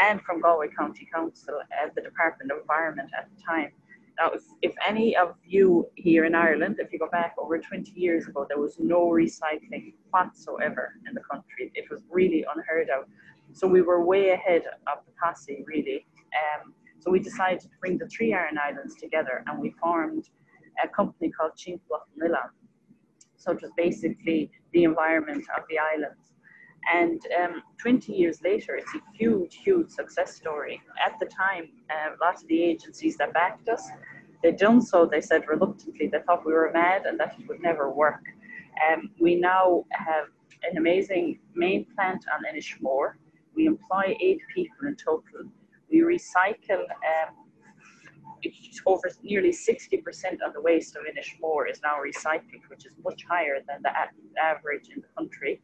and 0.00 0.20
from 0.22 0.40
Galway 0.40 0.68
County 0.76 1.08
Council, 1.12 1.54
uh, 1.60 1.88
the 1.94 2.02
Department 2.02 2.50
of 2.52 2.58
Environment 2.58 3.10
at 3.16 3.28
the 3.34 3.42
time. 3.42 3.72
Now, 4.18 4.30
if, 4.30 4.42
if 4.62 4.74
any 4.86 5.16
of 5.16 5.34
you 5.44 5.88
here 5.96 6.24
in 6.24 6.34
Ireland, 6.34 6.76
if 6.78 6.92
you 6.92 6.98
go 6.98 7.08
back 7.10 7.34
over 7.38 7.58
20 7.58 7.92
years 7.96 8.28
ago, 8.28 8.46
there 8.48 8.60
was 8.60 8.76
no 8.78 9.08
recycling 9.08 9.94
whatsoever 10.10 10.94
in 11.08 11.14
the 11.14 11.20
country. 11.20 11.72
It 11.74 11.90
was 11.90 12.04
really 12.10 12.44
unheard 12.54 12.90
of. 12.90 13.06
So 13.52 13.66
we 13.66 13.82
were 13.82 14.04
way 14.04 14.30
ahead 14.30 14.62
of 14.86 14.98
the 15.06 15.12
posse, 15.20 15.64
really. 15.66 16.06
Um, 16.32 16.74
so 17.00 17.10
we 17.10 17.18
decided 17.18 17.60
to 17.60 17.68
bring 17.80 17.98
the 17.98 18.06
three 18.06 18.32
Aran 18.32 18.56
Islands 18.56 18.94
together 18.96 19.44
and 19.46 19.60
we 19.60 19.74
formed 19.82 20.28
a 20.82 20.88
company 20.88 21.30
called 21.30 21.52
Chinkloch 21.56 22.06
Milan. 22.16 22.50
So 23.36 23.52
it 23.52 23.60
was 23.62 23.70
basically 23.76 24.50
the 24.72 24.84
environment 24.84 25.44
of 25.56 25.64
the 25.68 25.78
islands. 25.78 26.33
And 26.92 27.20
um, 27.40 27.62
20 27.78 28.12
years 28.12 28.42
later, 28.42 28.74
it's 28.76 28.94
a 28.94 29.00
huge, 29.14 29.56
huge 29.56 29.90
success 29.90 30.34
story. 30.34 30.80
At 31.04 31.18
the 31.18 31.26
time, 31.26 31.68
uh, 31.90 32.10
lots 32.20 32.42
of 32.42 32.48
the 32.48 32.62
agencies 32.62 33.16
that 33.16 33.32
backed 33.32 33.68
us, 33.68 33.88
they'd 34.42 34.56
done 34.56 34.82
so, 34.82 35.06
they 35.06 35.20
said 35.20 35.48
reluctantly, 35.48 36.08
they 36.08 36.18
thought 36.26 36.44
we 36.44 36.52
were 36.52 36.70
mad 36.72 37.06
and 37.06 37.18
that 37.20 37.36
it 37.38 37.48
would 37.48 37.62
never 37.62 37.90
work. 37.90 38.22
Um, 38.86 39.10
we 39.18 39.36
now 39.36 39.84
have 39.92 40.26
an 40.68 40.76
amazing 40.76 41.38
main 41.54 41.86
plant 41.94 42.24
on 42.34 42.42
Inishmore. 42.44 43.14
We 43.54 43.66
employ 43.66 44.16
eight 44.20 44.40
people 44.54 44.86
in 44.86 44.96
total. 44.96 45.50
We 45.90 46.00
recycle 46.00 46.82
um, 46.82 47.43
over 48.86 49.10
nearly 49.22 49.50
60% 49.50 50.02
of 50.46 50.52
the 50.52 50.60
waste 50.60 50.96
of 50.96 51.02
Inishmore 51.02 51.70
is 51.70 51.80
now 51.82 51.96
recycled, 51.96 52.62
which 52.68 52.86
is 52.86 52.92
much 53.02 53.24
higher 53.28 53.58
than 53.66 53.82
the 53.82 53.92
average 54.40 54.88
in 54.94 55.00
the 55.02 55.08
country. 55.16 55.60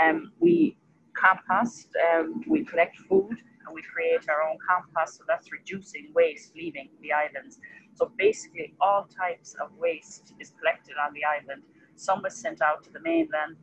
Um, 0.00 0.32
we 0.38 0.76
compost, 1.14 1.88
um, 2.12 2.42
we 2.46 2.64
collect 2.64 2.96
food, 2.98 3.36
and 3.66 3.74
we 3.74 3.82
create 3.82 4.28
our 4.28 4.42
own 4.42 4.56
compost, 4.66 5.18
so 5.18 5.24
that's 5.28 5.52
reducing 5.52 6.10
waste 6.14 6.54
leaving 6.56 6.88
the 7.02 7.12
islands. 7.12 7.58
So 7.94 8.10
basically, 8.16 8.74
all 8.80 9.06
types 9.06 9.54
of 9.62 9.70
waste 9.76 10.32
is 10.40 10.52
collected 10.58 10.94
on 11.04 11.12
the 11.12 11.24
island. 11.24 11.62
Some 11.96 12.24
is 12.24 12.34
sent 12.34 12.62
out 12.62 12.82
to 12.84 12.90
the 12.92 13.00
mainland, 13.00 13.56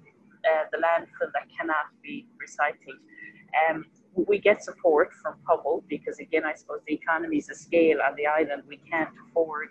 uh, 0.45 0.65
the 0.71 0.77
landfill 0.77 1.31
that 1.33 1.47
cannot 1.55 1.87
be 2.03 2.27
recycled. 2.37 3.01
Um, 3.69 3.85
we 4.27 4.39
get 4.39 4.63
support 4.63 5.13
from 5.13 5.35
Pobal 5.47 5.83
because, 5.87 6.19
again, 6.19 6.43
I 6.45 6.53
suppose 6.55 6.79
the 6.87 6.93
economies 6.93 7.49
of 7.49 7.57
scale 7.57 7.99
on 8.01 8.15
the 8.15 8.25
island 8.25 8.63
we 8.67 8.77
can't 8.77 9.09
afford. 9.27 9.69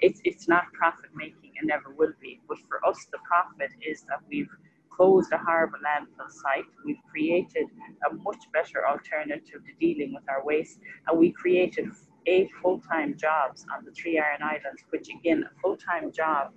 It's, 0.00 0.20
it's 0.24 0.48
not 0.48 0.64
profit 0.72 1.10
making 1.14 1.52
and 1.58 1.68
never 1.68 1.90
will 1.90 2.12
be. 2.20 2.40
But 2.48 2.58
for 2.68 2.84
us, 2.86 3.06
the 3.12 3.18
profit 3.26 3.70
is 3.80 4.02
that 4.02 4.18
we've 4.28 4.48
closed 4.90 5.32
a 5.32 5.38
harbour 5.38 5.78
landfill 5.78 6.30
site. 6.30 6.64
We've 6.84 7.02
created 7.10 7.66
a 8.10 8.14
much 8.14 8.44
better 8.52 8.86
alternative 8.86 9.62
to 9.64 9.72
dealing 9.80 10.14
with 10.14 10.24
our 10.28 10.44
waste, 10.44 10.80
and 11.06 11.18
we 11.18 11.32
created 11.32 11.90
eight 12.26 12.50
full-time 12.62 13.16
jobs 13.16 13.66
on 13.76 13.84
the 13.84 13.90
three 13.90 14.18
Aran 14.18 14.42
Islands, 14.42 14.84
which 14.90 15.08
again, 15.08 15.44
a 15.44 15.60
full-time 15.60 16.12
job 16.12 16.52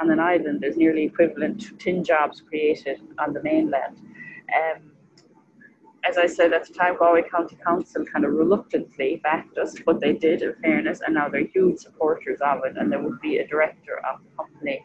on 0.00 0.10
an 0.10 0.20
island 0.20 0.64
is 0.64 0.76
nearly 0.76 1.04
equivalent 1.04 1.60
to 1.62 1.76
10 1.76 2.04
jobs 2.04 2.40
created 2.40 3.00
on 3.18 3.32
the 3.32 3.42
mainland. 3.42 4.00
Um, 4.54 4.93
as 6.06 6.18
I 6.18 6.26
said 6.26 6.52
at 6.52 6.66
the 6.66 6.74
time, 6.74 6.96
Galway 6.98 7.22
County 7.22 7.56
Council 7.64 8.04
kind 8.04 8.24
of 8.24 8.32
reluctantly 8.32 9.20
backed 9.22 9.56
us, 9.56 9.74
but 9.86 10.00
they 10.00 10.12
did 10.12 10.42
in 10.42 10.54
fairness, 10.62 11.00
and 11.04 11.14
now 11.14 11.28
they're 11.28 11.46
huge 11.46 11.78
supporters 11.78 12.40
of 12.42 12.64
it, 12.64 12.76
and 12.76 12.92
there 12.92 13.00
would 13.00 13.20
be 13.20 13.38
a 13.38 13.46
director 13.46 14.00
of 14.06 14.20
the 14.22 14.36
company. 14.36 14.82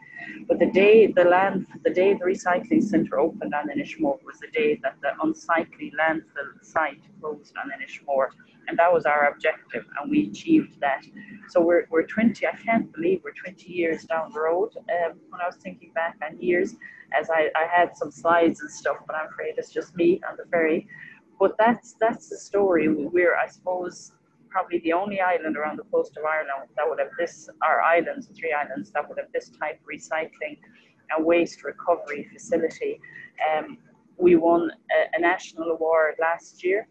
But 0.48 0.58
the 0.58 0.70
day 0.70 1.06
the 1.08 1.24
land, 1.24 1.66
the 1.84 1.90
day 1.90 2.14
the 2.14 2.24
recycling 2.24 2.82
centre 2.82 3.18
opened 3.18 3.54
on 3.54 3.68
Inishmore 3.68 4.18
was 4.24 4.38
the 4.40 4.48
day 4.48 4.80
that 4.82 4.96
the 5.02 5.12
unsightly 5.22 5.92
landfill 5.98 6.62
site 6.62 7.02
closed 7.20 7.54
on 7.62 7.70
Inishmore, 7.70 8.28
and 8.68 8.78
that 8.78 8.92
was 8.92 9.04
our 9.04 9.28
objective, 9.28 9.84
and 10.00 10.10
we 10.10 10.28
achieved 10.28 10.80
that. 10.80 11.04
So 11.48 11.60
we're, 11.60 11.86
we're 11.90 12.06
20, 12.06 12.46
I 12.46 12.52
can't 12.52 12.90
believe 12.94 13.20
we're 13.24 13.32
20 13.32 13.70
years 13.70 14.04
down 14.04 14.32
the 14.32 14.40
road. 14.40 14.70
Um, 14.76 15.18
when 15.28 15.40
I 15.40 15.46
was 15.46 15.56
thinking 15.56 15.92
back 15.92 16.16
on 16.22 16.40
years, 16.40 16.76
as 17.18 17.30
I, 17.30 17.50
I 17.56 17.66
had 17.66 17.96
some 17.96 18.10
slides 18.10 18.60
and 18.60 18.70
stuff, 18.70 18.96
but 19.06 19.16
I'm 19.16 19.28
afraid 19.28 19.54
it's 19.56 19.72
just 19.72 19.96
me 19.96 20.20
on 20.28 20.36
the 20.36 20.44
ferry. 20.50 20.86
But 21.38 21.56
that's 21.58 21.96
that's 22.00 22.28
the 22.28 22.36
story. 22.36 22.88
We're, 22.88 23.36
I 23.36 23.48
suppose, 23.48 24.12
probably 24.50 24.80
the 24.80 24.92
only 24.92 25.20
island 25.20 25.56
around 25.56 25.78
the 25.78 25.84
coast 25.84 26.16
of 26.16 26.24
Ireland 26.24 26.68
that 26.76 26.88
would 26.88 26.98
have 26.98 27.10
this, 27.18 27.48
our 27.62 27.80
islands, 27.80 28.28
three 28.38 28.52
islands, 28.52 28.90
that 28.92 29.08
would 29.08 29.18
have 29.18 29.32
this 29.32 29.50
type 29.50 29.80
of 29.80 29.86
recycling 29.86 30.58
and 31.10 31.24
waste 31.24 31.64
recovery 31.64 32.28
facility. 32.32 33.00
Um, 33.48 33.78
we 34.16 34.36
won 34.36 34.70
a, 34.70 35.16
a 35.16 35.20
national 35.20 35.70
award 35.70 36.16
last 36.20 36.62
year 36.62 36.88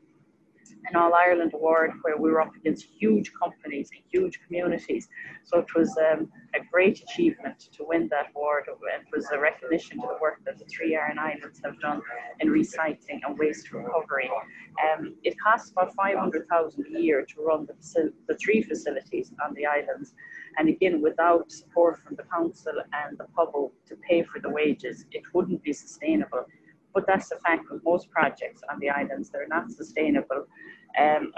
an 0.88 0.96
All 0.96 1.14
Ireland 1.14 1.54
award 1.54 1.92
where 2.02 2.18
we 2.18 2.32
were 2.32 2.42
up 2.42 2.56
against 2.56 2.86
huge 2.86 3.32
companies 3.34 3.90
and 3.94 4.02
huge 4.12 4.40
communities. 4.46 5.08
So 5.44 5.60
it 5.60 5.74
was 5.76 5.96
um, 5.98 6.30
a 6.56 6.60
great 6.72 7.02
achievement 7.02 7.60
to 7.74 7.84
win 7.88 8.08
that 8.10 8.28
award. 8.36 8.66
It 8.68 9.06
was 9.14 9.28
a 9.32 9.40
recognition 9.40 9.98
to 10.02 10.08
the 10.08 10.18
work 10.22 10.40
that 10.46 10.58
the 10.58 10.66
three 10.66 10.96
Aran 10.96 11.20
Islands 11.20 11.62
have 11.64 11.80
done 11.80 12.02
in 12.40 12.50
recycling 12.50 13.20
and 13.26 13.38
waste 13.38 13.72
recovery. 13.72 14.30
Um, 14.84 15.16
it 15.24 15.36
costs 15.40 15.72
about 15.72 15.94
500,000 15.96 16.86
a 16.86 17.00
year 17.00 17.26
to 17.26 17.42
run 17.42 17.68
the, 17.68 18.14
the 18.28 18.36
three 18.38 18.62
facilities 18.62 19.32
on 19.46 19.54
the 19.54 19.66
islands. 19.66 20.14
And 20.58 20.70
again, 20.70 21.02
without 21.02 21.52
support 21.52 22.00
from 22.00 22.16
the 22.16 22.24
council 22.24 22.74
and 22.94 23.18
the 23.18 23.26
public 23.36 23.72
to 23.88 23.96
pay 23.98 24.24
for 24.24 24.40
the 24.40 24.50
wages, 24.50 25.06
it 25.12 25.24
wouldn't 25.34 25.64
be 25.64 25.74
sustainable 25.74 26.46
but 27.00 27.08
that's 27.08 27.30
the 27.30 27.38
fact 27.38 27.72
with 27.72 27.82
most 27.86 28.10
projects 28.12 28.62
on 28.70 28.78
the 28.80 28.90
islands. 28.90 29.30
They're 29.30 29.48
not 29.48 29.72
sustainable 29.72 30.46
um, 31.00 31.32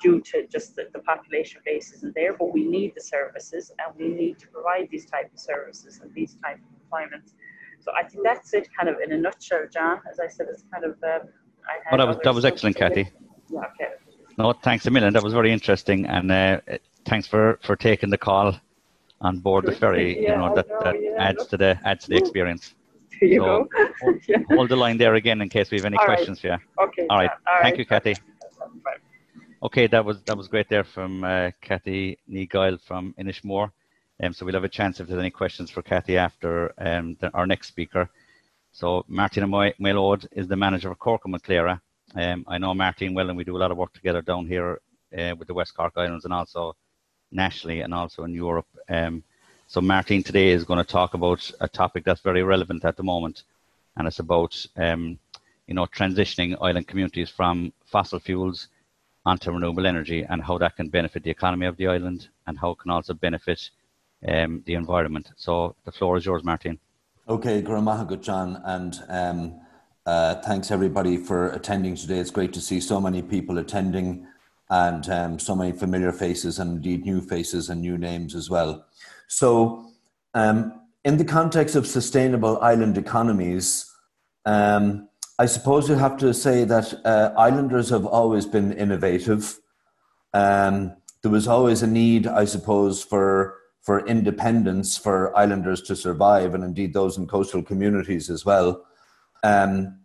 due 0.00 0.20
to 0.20 0.46
just 0.46 0.76
the, 0.76 0.84
the, 0.92 1.00
population 1.00 1.60
base 1.64 1.92
isn't 1.92 2.14
there, 2.14 2.34
but 2.36 2.52
we 2.52 2.62
need 2.64 2.92
the 2.94 3.00
services 3.00 3.72
and 3.80 3.96
we 3.98 4.14
need 4.14 4.38
to 4.38 4.46
provide 4.46 4.88
these 4.92 5.06
type 5.06 5.28
of 5.32 5.40
services 5.40 5.98
and 6.00 6.14
these 6.14 6.36
type 6.44 6.58
of 6.58 6.82
employments. 6.82 7.34
So 7.80 7.90
I 7.98 8.04
think 8.08 8.22
that's 8.22 8.54
it 8.54 8.68
kind 8.76 8.88
of 8.88 8.96
in 9.04 9.10
a 9.12 9.18
nutshell, 9.18 9.66
John. 9.72 10.00
As 10.08 10.20
I 10.20 10.28
said, 10.28 10.46
it's 10.50 10.64
kind 10.72 10.84
of... 10.84 10.92
Um, 11.02 11.28
I 11.66 11.96
well, 11.96 11.98
that 11.98 12.08
was, 12.08 12.18
that 12.22 12.34
was 12.34 12.44
excellent, 12.44 12.76
Cathy. 12.76 13.10
Yeah, 13.50 13.60
okay. 13.60 13.94
No, 14.36 14.52
thanks 14.52 14.86
a 14.86 14.90
million. 14.92 15.12
That 15.14 15.24
was 15.24 15.32
very 15.32 15.52
interesting. 15.52 16.06
And 16.06 16.30
uh, 16.30 16.60
thanks 17.06 17.26
for, 17.26 17.58
for 17.64 17.74
taking 17.74 18.10
the 18.10 18.18
call 18.18 18.54
on 19.20 19.40
board 19.40 19.66
the 19.66 19.72
ferry. 19.72 20.22
Yeah, 20.22 20.30
you 20.30 20.36
know, 20.38 20.54
that, 20.54 20.68
know, 20.68 20.80
that 20.84 21.02
yeah, 21.02 21.16
adds 21.18 21.46
to 21.48 21.56
the 21.56 21.76
adds 21.84 22.04
to 22.04 22.10
the 22.10 22.16
experience. 22.16 22.74
Here 23.20 23.28
you 23.34 23.40
so 23.40 23.44
go. 23.44 23.68
hold, 24.00 24.16
yeah. 24.28 24.36
hold, 24.50 24.68
the 24.68 24.76
line 24.76 24.98
there 24.98 25.14
again 25.14 25.40
in 25.40 25.48
case 25.48 25.70
we 25.70 25.78
have 25.78 25.84
any 25.86 25.96
All 25.96 26.04
questions 26.04 26.42
right. 26.44 26.58
you. 26.60 26.84
Okay. 26.84 27.06
All 27.10 27.18
right. 27.18 27.30
All 27.30 27.62
Thank 27.62 27.72
right. 27.74 27.78
you, 27.78 27.86
Cathy. 27.86 28.16
Okay, 29.62 29.88
that 29.88 30.04
was 30.04 30.22
that 30.22 30.36
was 30.36 30.46
great 30.46 30.68
there 30.68 30.84
from 30.84 31.24
uh, 31.24 31.50
Kathy 31.60 32.18
Neeguile 32.30 32.78
from 32.86 33.14
Inishmore. 33.18 33.72
Um, 34.22 34.32
so 34.32 34.44
we'll 34.44 34.54
have 34.54 34.64
a 34.64 34.68
chance 34.68 35.00
if 35.00 35.08
there's 35.08 35.20
any 35.20 35.30
questions 35.30 35.70
for 35.70 35.82
Cathy 35.82 36.16
after 36.16 36.72
um, 36.78 37.16
the, 37.20 37.30
our 37.34 37.46
next 37.46 37.68
speaker. 37.68 38.08
So 38.72 39.04
Máirtín 39.10 39.44
Ó 39.44 39.72
Méalóid 39.80 40.26
is 40.32 40.46
the 40.48 40.56
manager 40.56 40.90
of 40.90 40.98
Cork 40.98 41.22
and 41.24 41.34
Maclara. 41.34 41.80
Um, 42.14 42.44
I 42.48 42.58
know 42.58 42.74
Martin 42.74 43.14
well, 43.14 43.28
and 43.28 43.36
we 43.36 43.44
do 43.44 43.56
a 43.56 43.58
lot 43.58 43.70
of 43.70 43.76
work 43.76 43.92
together 43.92 44.22
down 44.22 44.46
here 44.46 44.80
uh, 45.16 45.34
with 45.38 45.48
the 45.48 45.54
West 45.54 45.76
Cork 45.76 45.92
Islands 45.96 46.24
and 46.24 46.32
also 46.32 46.76
nationally 47.30 47.80
and 47.80 47.92
also 47.92 48.24
in 48.24 48.32
Europe. 48.34 48.66
Um, 48.88 49.22
so 49.68 49.82
Martin 49.82 50.22
today 50.22 50.48
is 50.48 50.64
going 50.64 50.78
to 50.78 50.92
talk 50.92 51.12
about 51.12 51.50
a 51.60 51.68
topic 51.68 52.02
that's 52.02 52.22
very 52.22 52.42
relevant 52.42 52.86
at 52.86 52.96
the 52.96 53.02
moment, 53.02 53.42
and 53.96 54.08
it's 54.08 54.18
about 54.18 54.64
um, 54.78 55.18
you 55.66 55.74
know 55.74 55.84
transitioning 55.84 56.56
island 56.62 56.88
communities 56.88 57.28
from 57.28 57.70
fossil 57.84 58.18
fuels 58.18 58.68
onto 59.26 59.52
renewable 59.52 59.86
energy 59.86 60.24
and 60.26 60.42
how 60.42 60.56
that 60.56 60.74
can 60.74 60.88
benefit 60.88 61.22
the 61.22 61.30
economy 61.30 61.66
of 61.66 61.76
the 61.76 61.86
island 61.86 62.28
and 62.46 62.58
how 62.58 62.70
it 62.70 62.78
can 62.78 62.90
also 62.90 63.12
benefit 63.12 63.68
um, 64.26 64.62
the 64.64 64.72
environment. 64.72 65.30
So 65.36 65.76
the 65.84 65.92
floor 65.92 66.16
is 66.16 66.24
yours, 66.24 66.42
Martin. 66.42 66.78
Okay, 67.28 67.60
Go 67.60 67.72
raibh 67.72 67.84
maith 67.84 68.08
agat 68.08 68.22
John, 68.22 68.62
and 68.64 68.98
um, 69.10 69.60
uh, 70.06 70.36
thanks 70.36 70.70
everybody 70.70 71.18
for 71.18 71.50
attending 71.50 71.94
today. 71.94 72.20
It's 72.20 72.30
great 72.30 72.54
to 72.54 72.62
see 72.62 72.80
so 72.80 73.02
many 73.02 73.20
people 73.20 73.58
attending 73.58 74.26
and 74.70 75.08
um, 75.08 75.38
so 75.38 75.54
many 75.54 75.72
familiar 75.72 76.12
faces 76.12 76.58
and 76.58 76.76
indeed 76.76 77.04
new 77.04 77.20
faces 77.20 77.70
and 77.70 77.80
new 77.80 77.96
names 77.96 78.34
as 78.34 78.50
well. 78.50 78.84
So, 79.26 79.86
um, 80.34 80.80
in 81.04 81.16
the 81.16 81.24
context 81.24 81.74
of 81.74 81.86
sustainable 81.86 82.60
island 82.60 82.98
economies, 82.98 83.90
um, 84.44 85.08
I 85.38 85.46
suppose 85.46 85.88
you 85.88 85.94
have 85.94 86.16
to 86.18 86.34
say 86.34 86.64
that 86.64 86.92
uh, 87.04 87.32
islanders 87.38 87.88
have 87.90 88.04
always 88.04 88.44
been 88.44 88.72
innovative. 88.72 89.58
Um, 90.34 90.96
there 91.22 91.30
was 91.30 91.48
always 91.48 91.82
a 91.82 91.86
need, 91.86 92.26
I 92.26 92.44
suppose, 92.44 93.02
for 93.02 93.54
for 93.82 94.06
independence 94.06 94.98
for 94.98 95.34
islanders 95.34 95.80
to 95.80 95.96
survive, 95.96 96.54
and 96.54 96.62
indeed 96.62 96.92
those 96.92 97.16
in 97.16 97.26
coastal 97.26 97.62
communities 97.62 98.28
as 98.28 98.44
well. 98.44 98.84
Um, 99.42 99.97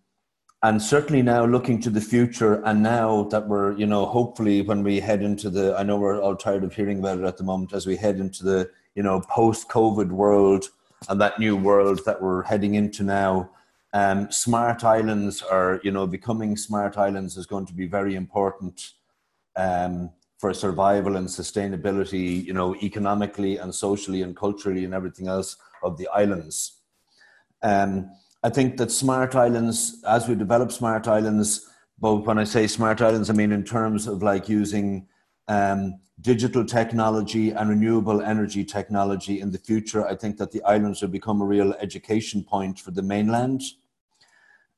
and 0.64 0.82
certainly 0.82 1.22
now 1.22 1.46
looking 1.46 1.80
to 1.82 1.90
the 1.90 2.02
future, 2.02 2.64
and 2.64 2.82
now 2.82 3.24
that 3.24 3.48
we're, 3.48 3.74
you 3.78 3.86
know, 3.86 4.06
hopefully 4.06 4.62
when 4.62 4.82
we 4.82 5.00
head 5.00 5.22
into 5.22 5.50
the, 5.50 5.76
I 5.78 5.84
know 5.84 5.98
we're 5.98 6.22
all 6.22 6.36
tired 6.36 6.64
of 6.64 6.74
hearing 6.74 7.00
about 7.00 7.20
it 7.20 7.26
at 7.26 7.38
the 7.38 7.44
moment, 7.44 7.74
as 7.74 7.86
we 7.86 7.98
head 7.98 8.18
into 8.18 8.44
the 8.44 8.70
you 8.96 9.04
know, 9.04 9.22
post-COVID 9.22 10.10
world 10.10 10.70
and 11.10 11.20
that 11.20 11.40
new 11.40 11.56
world 11.56 12.02
that 12.06 12.22
we're 12.22 12.44
heading 12.44 12.76
into 12.76 13.04
now. 13.04 13.50
Um, 13.94 14.32
smart 14.32 14.84
islands 14.84 15.42
are, 15.42 15.80
you 15.84 15.92
know, 15.92 16.08
becoming 16.08 16.58
smart 16.58 16.98
islands 16.98 17.38
is 17.38 17.46
going 17.46 17.66
to 17.68 17.74
be 17.74 17.86
very 17.86 18.16
important 18.16 18.92
um, 19.56 20.12
for 20.38 20.54
survival 20.54 21.16
and 21.16 21.28
sustainability, 21.28 22.44
you 22.44 22.54
know, 22.54 22.76
economically 22.78 23.58
and 23.58 23.74
socially 23.74 24.22
and 24.22 24.36
culturally 24.36 24.84
and 24.84 24.94
everything 24.94 25.28
else 25.28 25.58
of 25.84 25.98
the 25.98 26.08
islands. 26.10 26.80
Um, 27.62 28.10
I 28.44 28.50
think 28.50 28.78
that 28.78 28.92
smart 28.92 29.36
islands, 29.36 30.04
as 30.06 30.28
we 30.28 30.36
develop 30.36 30.72
smart 30.72 31.08
islands, 31.08 31.70
both 31.98 32.26
when 32.26 32.38
I 32.38 32.44
say 32.44 32.68
smart 32.68 33.02
islands, 33.02 33.30
I 33.30 33.34
mean 33.34 33.54
in 33.54 33.64
terms 33.64 34.06
of 34.06 34.22
like 34.22 34.50
using 34.50 35.08
um, 35.48 36.00
digital 36.20 36.66
technology 36.66 37.52
and 37.52 37.70
renewable 37.70 38.22
energy 38.22 38.66
technology 38.66 39.40
in 39.40 39.52
the 39.52 39.58
future, 39.58 40.06
I 40.06 40.16
think 40.16 40.38
that 40.38 40.52
the 40.52 40.62
islands 40.64 41.02
will 41.02 41.10
become 41.10 41.42
a 41.42 41.46
real 41.46 41.74
education 41.80 42.44
point 42.44 42.80
for 42.80 42.92
the 42.92 43.02
mainland. 43.02 43.62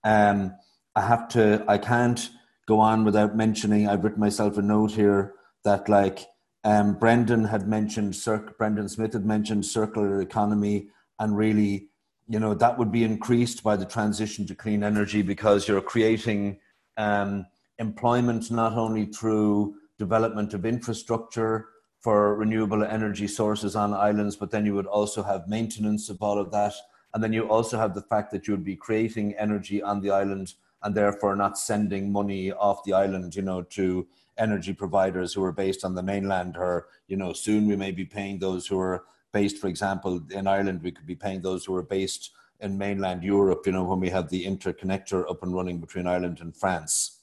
Um, 0.04 0.56
I 0.96 1.02
have 1.02 1.28
to, 1.30 1.66
I 1.68 1.80
can't 1.80 2.30
go 2.68 2.80
on 2.80 3.04
without 3.04 3.36
mentioning, 3.36 3.88
I've 3.88 4.04
written 4.04 4.20
myself 4.20 4.58
a 4.58 4.62
note 4.62 4.92
here 4.92 5.34
that 5.64 5.90
like 5.90 6.28
um, 6.64 6.94
Brendan 6.94 7.46
had 7.46 7.68
mentioned, 7.68 8.16
Brendan 8.60 8.90
Smith 8.90 9.14
had 9.14 9.26
mentioned 9.26 9.66
circular 9.66 10.22
economy 10.22 10.90
and 11.20 11.36
really, 11.36 11.90
you 12.28 12.40
know, 12.40 12.54
that 12.54 12.78
would 12.78 12.92
be 12.92 13.04
increased 13.04 13.64
by 13.64 13.76
the 13.76 13.86
transition 13.86 14.48
to 14.48 14.56
clean 14.56 14.84
energy 14.84 15.22
because 15.22 15.68
you're 15.68 15.82
creating 15.82 16.60
um, 16.98 17.46
employment 17.78 18.50
not 18.50 18.74
only 18.74 19.06
through 19.06 19.76
development 20.00 20.54
of 20.54 20.66
infrastructure 20.66 21.68
for 22.00 22.36
renewable 22.36 22.84
energy 22.84 23.28
sources 23.28 23.76
on 23.76 23.94
islands, 23.94 24.36
but 24.36 24.52
then 24.52 24.66
you 24.66 24.74
would 24.74 24.86
also 24.86 25.24
have 25.24 25.48
maintenance 25.48 26.10
of 26.10 26.22
all 26.22 26.40
of 26.40 26.52
that. 26.52 26.74
And 27.14 27.24
then 27.24 27.34
you 27.34 27.48
also 27.48 27.78
have 27.78 27.94
the 27.94 28.02
fact 28.02 28.32
that 28.32 28.48
you 28.48 28.54
would 28.54 28.64
be 28.64 28.76
creating 28.76 29.34
energy 29.36 29.82
on 29.82 30.02
the 30.02 30.12
island 30.12 30.54
and 30.84 30.94
therefore 30.94 31.36
not 31.36 31.58
sending 31.58 32.12
money 32.12 32.52
off 32.52 32.84
the 32.84 32.94
island, 32.94 33.36
you 33.36 33.42
know, 33.42 33.62
to 33.62 34.08
energy 34.38 34.74
providers 34.74 35.34
who 35.34 35.44
are 35.44 35.52
based 35.52 35.86
on 35.86 35.96
the 35.96 36.04
mainland 36.04 36.58
or, 36.58 36.88
you 37.08 37.18
know, 37.18 37.34
soon 37.34 37.68
we 37.68 37.76
may 37.76 37.92
be 37.92 38.06
paying 38.06 38.38
those 38.38 38.68
who 38.68 38.80
are 38.80 39.06
based, 39.36 39.58
for 39.58 39.68
example, 39.68 40.22
in 40.32 40.48
Ireland, 40.48 40.80
we 40.82 40.94
could 40.96 41.06
be 41.06 41.22
paying 41.26 41.42
those 41.42 41.66
who 41.66 41.76
are 41.76 41.84
based 41.98 42.32
in 42.62 42.78
mainland 42.78 43.22
Europe, 43.22 43.64
you 43.66 43.74
know, 43.74 43.84
when 43.84 44.00
we 44.00 44.10
have 44.10 44.30
the 44.30 44.46
interconnector 44.46 45.30
up 45.30 45.44
and 45.44 45.54
running 45.54 45.78
between 45.86 46.08
Ireland 46.08 46.40
and 46.40 46.56
France. 46.56 47.20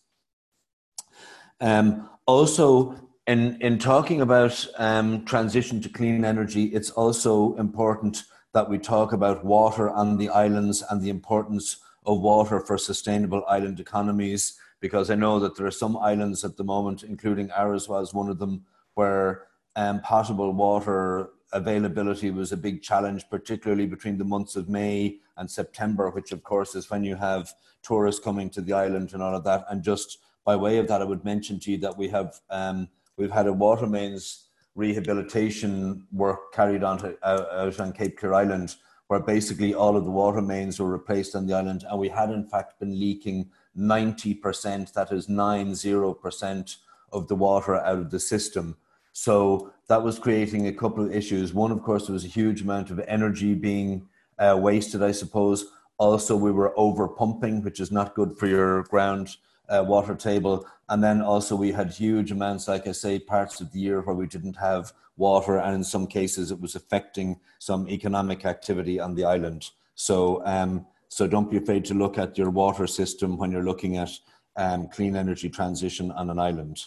Um, 1.59 2.11
also, 2.27 2.94
in, 3.27 3.40
in 3.62 3.79
talking 3.79 4.20
about 4.20 4.55
um, 4.77 5.25
transition 5.25 5.81
to 5.81 5.88
clean 5.88 6.22
energy, 6.22 6.64
it's 6.64 6.90
also 6.90 7.57
important 7.57 8.25
that 8.53 8.68
we 8.68 8.79
talk 8.79 9.14
about 9.14 9.42
water 9.42 9.88
on 9.88 10.18
the 10.18 10.29
islands 10.29 10.85
and 10.90 11.01
the 11.01 11.09
importance 11.09 11.79
of 12.05 12.20
water 12.20 12.61
for 12.61 12.77
sustainable 12.77 13.42
island 13.48 13.81
economies. 13.81 14.59
Because 14.81 15.09
I 15.11 15.14
know 15.14 15.40
that 15.40 15.57
there 15.57 15.66
are 15.66 15.81
some 15.85 15.96
islands 15.96 16.44
at 16.44 16.59
the 16.59 16.64
moment, 16.75 17.05
including 17.05 17.51
ours 17.53 17.88
was 17.88 18.12
one 18.12 18.29
of 18.29 18.38
them, 18.38 18.66
where 18.96 19.46
um, 19.77 20.01
potable 20.03 20.53
water 20.53 21.31
availability 21.52 22.30
was 22.30 22.52
a 22.52 22.56
big 22.56 22.82
challenge, 22.82 23.28
particularly 23.30 23.86
between 23.86 24.18
the 24.18 24.24
months 24.24 24.56
of 24.56 24.68
May 24.68 25.18
and 25.36 25.50
September, 25.50 26.10
which 26.10 26.32
of 26.32 26.42
course 26.42 26.74
is 26.74 26.90
when 26.90 27.04
you 27.04 27.16
have 27.16 27.52
tourists 27.82 28.22
coming 28.22 28.50
to 28.50 28.60
the 28.60 28.72
island 28.72 29.12
and 29.12 29.22
all 29.22 29.34
of 29.34 29.44
that. 29.44 29.64
And 29.70 29.82
just 29.82 30.18
by 30.44 30.56
way 30.56 30.78
of 30.78 30.88
that, 30.88 31.02
I 31.02 31.04
would 31.04 31.24
mention 31.24 31.58
to 31.60 31.70
you 31.70 31.78
that 31.78 31.96
we 31.96 32.08
have 32.08 32.40
um, 32.50 32.88
we've 33.16 33.30
had 33.30 33.46
a 33.46 33.52
water 33.52 33.86
mains 33.86 34.48
rehabilitation 34.74 36.06
work 36.12 36.52
carried 36.52 36.82
on 36.82 36.98
to, 36.98 37.16
uh, 37.22 37.66
out 37.66 37.78
on 37.78 37.92
Cape 37.92 38.18
Clear 38.18 38.34
Island, 38.34 38.76
where 39.08 39.20
basically 39.20 39.74
all 39.74 39.96
of 39.96 40.04
the 40.04 40.10
water 40.10 40.40
mains 40.40 40.80
were 40.80 40.90
replaced 40.90 41.36
on 41.36 41.46
the 41.46 41.54
island, 41.54 41.84
and 41.88 41.98
we 41.98 42.08
had 42.08 42.30
in 42.30 42.46
fact 42.46 42.80
been 42.80 42.98
leaking 42.98 43.50
90%, 43.76 44.92
that 44.92 45.12
is 45.12 45.26
90% 45.26 46.76
of 47.12 47.28
the 47.28 47.34
water 47.34 47.76
out 47.76 47.98
of 47.98 48.10
the 48.10 48.20
system. 48.20 48.76
So 49.12 49.72
that 49.88 50.03
was 50.03 50.18
creating 50.18 50.66
a 50.66 50.72
couple 50.72 51.05
of 51.05 51.14
issues. 51.14 51.53
One, 51.55 51.70
of 51.70 51.83
course, 51.83 52.07
there 52.07 52.14
was 52.14 52.25
a 52.25 52.29
huge 52.29 52.62
amount 52.62 52.90
of 52.90 53.01
energy 53.07 53.55
being 53.55 54.09
uh, 54.38 54.59
wasted, 54.61 55.03
I 55.03 55.12
suppose. 55.12 55.66
Also, 55.98 56.37
we 56.37 56.51
were 56.51 56.72
over 56.79 57.07
pumping, 57.07 57.62
which 57.62 57.79
is 57.79 57.92
not 57.92 58.14
good 58.14 58.37
for 58.38 58.46
your 58.46 58.85
ground 58.85 59.37
uh, 59.68 59.85
water 59.87 60.14
table. 60.14 60.66
And 60.88 61.03
then 61.03 61.22
also, 61.22 61.55
we 61.55 61.72
had 61.72 61.90
huge 61.90 62.33
amounts, 62.33 62.68
like 62.68 62.87
I 62.87 62.92
say, 62.92 63.18
parts 63.18 63.61
of 63.61 63.70
the 63.72 63.79
year 63.79 64.01
where 64.01 64.16
we 64.16 64.27
didn't 64.27 64.57
have 64.57 64.92
water, 65.16 65.59
and 65.59 65.75
in 65.75 65.85
some 65.85 66.07
cases, 66.07 66.51
it 66.51 66.61
was 66.61 66.75
affecting 66.75 67.38
some 67.59 67.88
economic 67.88 68.44
activity 68.44 68.98
on 68.98 69.14
the 69.14 69.25
island. 69.25 69.70
So, 69.94 70.42
um, 70.44 70.87
so 71.09 71.27
don't 71.27 71.51
be 71.51 71.59
afraid 71.59 71.85
to 71.87 71.94
look 71.94 72.18
at 72.18 72.38
your 72.38 72.51
water 72.51 72.87
system 72.87 73.37
when 73.37 73.53
you're 73.53 73.62
looking 73.62 73.98
at 73.98 74.11
um, 74.57 74.88
clean 74.88 75.14
energy 75.16 75.48
transition 75.48 76.11
on 76.12 76.31
an 76.31 76.38
island. 76.38 76.87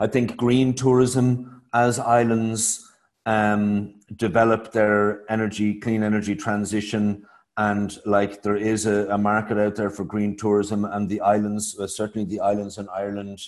I 0.00 0.06
think 0.06 0.36
green 0.36 0.74
tourism 0.74 1.62
as 1.72 1.98
islands 1.98 2.90
um, 3.26 4.00
develop 4.16 4.72
their 4.72 5.30
energy, 5.30 5.74
clean 5.80 6.02
energy 6.02 6.36
transition, 6.36 7.26
and 7.56 7.98
like 8.04 8.42
there 8.42 8.56
is 8.56 8.86
a, 8.86 9.08
a 9.08 9.18
market 9.18 9.58
out 9.58 9.74
there 9.74 9.90
for 9.90 10.04
green 10.04 10.36
tourism, 10.36 10.84
and 10.84 11.08
the 11.08 11.20
islands, 11.20 11.76
certainly 11.94 12.28
the 12.28 12.40
islands 12.40 12.78
in 12.78 12.88
Ireland, 12.88 13.40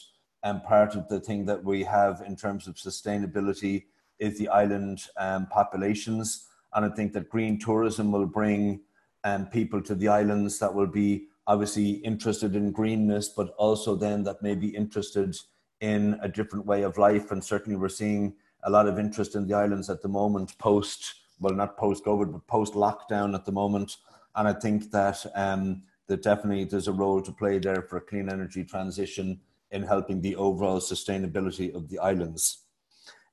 and 0.43 0.57
um, 0.57 0.63
part 0.63 0.95
of 0.95 1.09
the 1.09 1.21
thing 1.21 1.45
that 1.47 1.63
we 1.63 1.85
have 1.85 2.23
in 2.27 2.37
terms 2.37 2.67
of 2.67 2.75
sustainability 2.77 3.85
is 4.19 4.39
the 4.39 4.49
island 4.49 5.03
um, 5.17 5.47
populations, 5.47 6.47
and 6.75 6.85
I 6.85 6.89
think 6.89 7.13
that 7.13 7.29
green 7.29 7.59
tourism 7.59 8.11
will 8.11 8.27
bring 8.27 8.81
um, 9.25 9.47
people 9.47 9.83
to 9.83 9.95
the 9.95 10.09
islands 10.09 10.59
that 10.59 10.75
will 10.75 10.87
be 10.87 11.29
obviously 11.47 11.93
interested 12.05 12.55
in 12.57 12.73
greenness, 12.73 13.31
but 13.31 13.55
also 13.57 13.95
then 13.95 14.23
that 14.25 14.43
may 14.43 14.55
be 14.55 14.69
interested 14.69 15.37
in 15.81 16.19
a 16.23 16.29
different 16.29 16.67
way 16.67 16.83
of 16.83 16.99
life. 16.99 17.31
And 17.31 17.43
certainly, 17.43 17.79
we're 17.79 17.89
seeing 17.89 18.35
a 18.65 18.71
lot 18.71 18.89
of 18.89 18.99
interest 18.99 19.35
in 19.35 19.47
the 19.47 19.55
islands 19.55 19.89
at 19.89 20.03
the 20.03 20.09
moment, 20.09 20.57
post 20.59 21.15
well, 21.41 21.55
not 21.55 21.77
post 21.77 22.05
COVID, 22.05 22.33
but 22.33 22.47
post 22.47 22.75
lockdown 22.75 23.35
at 23.35 23.45
the 23.45 23.53
moment. 23.53 23.97
And 24.35 24.49
I 24.49 24.53
think 24.53 24.91
that 24.91 25.25
um, 25.35 25.83
that 26.07 26.23
definitely 26.23 26.65
there's 26.65 26.89
a 26.89 26.93
role 26.93 27.21
to 27.23 27.33
play 27.33 27.59
there 27.59 27.83
for 27.83 27.99
a 27.99 28.01
clean 28.01 28.29
energy 28.29 28.65
transition 28.65 29.41
in 29.71 29.83
helping 29.83 30.21
the 30.21 30.37
overall 30.37 30.81
sustainability 30.81 31.75
of 31.75 31.89
the 31.89 31.99
islands. 31.99 32.65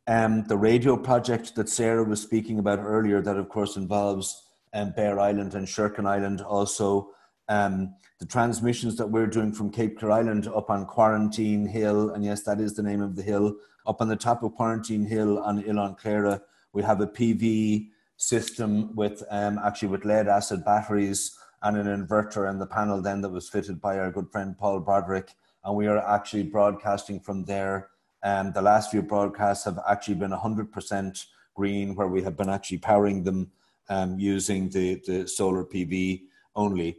Um, 0.07 0.43
the 0.43 0.57
radio 0.57 0.97
project 0.97 1.55
that 1.55 1.69
Sarah 1.69 2.03
was 2.03 2.21
speaking 2.21 2.59
about 2.59 2.79
earlier, 2.79 3.21
that 3.21 3.37
of 3.37 3.49
course 3.49 3.77
involves 3.77 4.43
um, 4.73 4.91
Bere 4.91 5.19
Island 5.19 5.55
and 5.55 5.67
Sherkin 5.67 6.05
Island, 6.05 6.41
also 6.41 7.11
um, 7.47 7.95
the 8.19 8.25
transmissions 8.25 8.95
that 8.97 9.09
we're 9.09 9.27
doing 9.27 9.51
from 9.51 9.71
Cape 9.71 9.99
Clear 9.99 10.11
Island 10.11 10.47
up 10.47 10.69
on 10.69 10.85
Quarantine 10.85 11.67
Hill, 11.67 12.11
and 12.11 12.23
yes, 12.23 12.43
that 12.43 12.59
is 12.59 12.73
the 12.73 12.83
name 12.83 13.01
of 13.01 13.15
the 13.15 13.23
hill, 13.23 13.55
up 13.85 14.01
on 14.01 14.07
the 14.07 14.15
top 14.15 14.43
of 14.43 14.55
Quarantine 14.55 15.05
Hill 15.05 15.39
on 15.39 15.61
Oileán 15.61 15.99
Chléire, 15.99 16.41
we 16.73 16.83
have 16.83 17.01
a 17.01 17.07
PV 17.07 17.89
system 18.17 18.95
with 18.95 19.23
um, 19.29 19.59
actually 19.63 19.89
with 19.89 20.05
lead 20.05 20.27
acid 20.27 20.63
batteries 20.63 21.37
and 21.63 21.77
an 21.77 21.87
inverter 21.87 22.49
and 22.49 22.59
the 22.59 22.65
panel 22.65 23.01
then 23.01 23.21
that 23.21 23.29
was 23.29 23.49
fitted 23.49 23.81
by 23.81 23.97
our 23.97 24.11
good 24.11 24.29
friend 24.31 24.57
Paul 24.57 24.79
Broderick. 24.79 25.31
And 25.63 25.75
we 25.75 25.87
are 25.87 25.97
actually 25.97 26.43
broadcasting 26.43 27.19
from 27.19 27.45
there. 27.45 27.89
Um, 28.23 28.51
the 28.51 28.61
last 28.61 28.91
few 28.91 29.01
broadcasts 29.01 29.65
have 29.65 29.79
actually 29.89 30.15
been 30.15 30.31
100% 30.31 31.25
green, 31.55 31.95
where 31.95 32.07
we 32.07 32.21
have 32.21 32.37
been 32.37 32.49
actually 32.49 32.77
powering 32.79 33.23
them 33.23 33.51
um, 33.89 34.19
using 34.19 34.69
the, 34.69 35.01
the 35.07 35.27
solar 35.27 35.63
PV 35.63 36.23
only. 36.55 36.97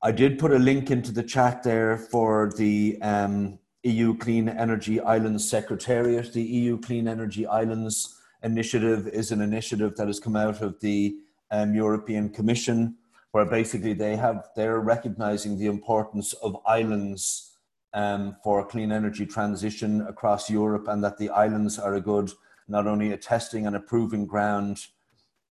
I 0.00 0.12
did 0.12 0.38
put 0.38 0.52
a 0.52 0.58
link 0.58 0.92
into 0.92 1.10
the 1.10 1.24
chat 1.24 1.64
there 1.64 1.98
for 1.98 2.52
the 2.56 2.98
um, 3.02 3.58
EU 3.82 4.16
Clean 4.16 4.48
Energy 4.48 5.00
Islands 5.00 5.50
Secretariat. 5.50 6.32
The 6.32 6.42
EU 6.42 6.78
Clean 6.78 7.08
Energy 7.08 7.48
Islands 7.48 8.16
initiative 8.44 9.08
is 9.08 9.32
an 9.32 9.40
initiative 9.40 9.96
that 9.96 10.06
has 10.06 10.20
come 10.20 10.36
out 10.36 10.62
of 10.62 10.78
the 10.78 11.16
um, 11.50 11.74
European 11.74 12.28
Commission, 12.28 12.96
where 13.32 13.44
basically 13.44 13.92
they 13.92 14.14
have 14.14 14.46
they're 14.54 14.78
recognizing 14.78 15.58
the 15.58 15.66
importance 15.66 16.32
of 16.34 16.56
islands 16.64 17.56
um, 17.92 18.36
for 18.44 18.64
clean 18.64 18.92
energy 18.92 19.26
transition 19.26 20.02
across 20.02 20.48
Europe, 20.48 20.86
and 20.86 21.02
that 21.02 21.18
the 21.18 21.30
islands 21.30 21.76
are 21.76 21.94
a 21.94 22.00
good 22.00 22.30
not 22.68 22.86
only 22.86 23.10
a 23.10 23.16
testing 23.16 23.66
and 23.66 23.74
a 23.74 23.80
proving 23.80 24.26
ground 24.26 24.78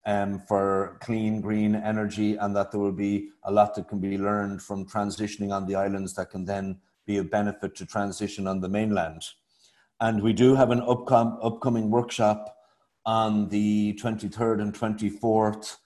um, 0.05 0.39
for 0.39 0.97
clean 1.01 1.41
green 1.41 1.75
energy, 1.75 2.35
and 2.35 2.55
that 2.55 2.71
there 2.71 2.79
will 2.79 2.91
be 2.91 3.29
a 3.43 3.51
lot 3.51 3.75
that 3.75 3.87
can 3.87 3.99
be 3.99 4.17
learned 4.17 4.61
from 4.61 4.85
transitioning 4.85 5.51
on 5.51 5.65
the 5.65 5.75
islands 5.75 6.13
that 6.15 6.29
can 6.29 6.45
then 6.45 6.79
be 7.05 7.17
a 7.17 7.23
benefit 7.23 7.75
to 7.75 7.85
transition 7.85 8.47
on 8.47 8.61
the 8.61 8.69
mainland. 8.69 9.23
And 9.99 10.21
we 10.21 10.33
do 10.33 10.55
have 10.55 10.71
an 10.71 10.81
upcom- 10.81 11.39
upcoming 11.41 11.89
workshop 11.89 12.57
on 13.05 13.49
the 13.49 13.97
23rd 14.01 14.61
and 14.61 14.73
24th 14.73 15.77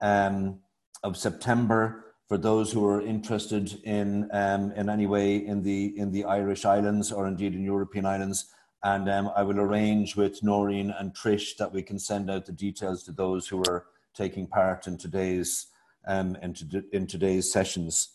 um, 0.00 0.60
of 1.02 1.16
September 1.16 2.04
for 2.28 2.38
those 2.38 2.70
who 2.70 2.86
are 2.86 3.00
interested 3.00 3.80
in 3.84 4.28
um, 4.32 4.70
in 4.72 4.88
any 4.88 5.06
way 5.06 5.36
in 5.36 5.62
the 5.62 5.98
in 5.98 6.12
the 6.12 6.24
Irish 6.24 6.64
islands 6.64 7.10
or 7.10 7.26
indeed 7.26 7.54
in 7.54 7.64
European 7.64 8.04
islands 8.04 8.52
and 8.84 9.08
um, 9.08 9.30
I 9.34 9.42
will 9.42 9.60
arrange 9.60 10.16
with 10.16 10.42
Noreen 10.42 10.90
and 10.90 11.14
Trish 11.14 11.56
that 11.56 11.72
we 11.72 11.82
can 11.82 11.98
send 11.98 12.30
out 12.30 12.46
the 12.46 12.52
details 12.52 13.02
to 13.04 13.12
those 13.12 13.48
who 13.48 13.60
are 13.68 13.86
taking 14.14 14.46
part 14.46 14.86
in 14.86 14.96
today's 14.96 15.66
um, 16.06 16.36
in, 16.42 16.54
to, 16.54 16.84
in 16.92 17.06
today's 17.06 17.52
sessions. 17.52 18.10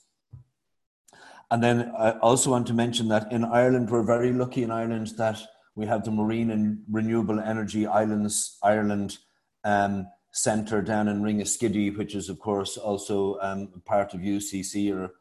And 1.52 1.62
then 1.63 1.91
I 1.97 2.12
also 2.19 2.49
want 2.49 2.65
to 2.67 2.73
mention 2.73 3.08
that 3.10 3.32
in 3.32 3.43
Ireland, 3.43 3.91
we're 3.91 4.04
very 4.04 4.34
lucky 4.34 4.63
in 4.63 4.71
Ireland 4.71 5.13
that 5.17 5.39
we 5.76 5.86
have 5.86 6.04
the 6.04 6.12
Marine 6.12 6.52
and 6.52 6.80
Renewable 6.89 7.39
Energy 7.39 7.86
Islands 7.86 8.58
Ireland 8.63 9.17
um, 9.63 10.08
Centre 10.32 10.82
down 10.82 11.08
in 11.08 11.21
Ringaskiddy, 11.21 11.95
which 11.95 12.15
is 12.15 12.28
of 12.28 12.39
course 12.39 12.76
also 12.78 13.38
um, 13.41 13.67
part 13.86 14.15
of 14.15 14.21
UCC 14.21 14.91
or 14.91 15.13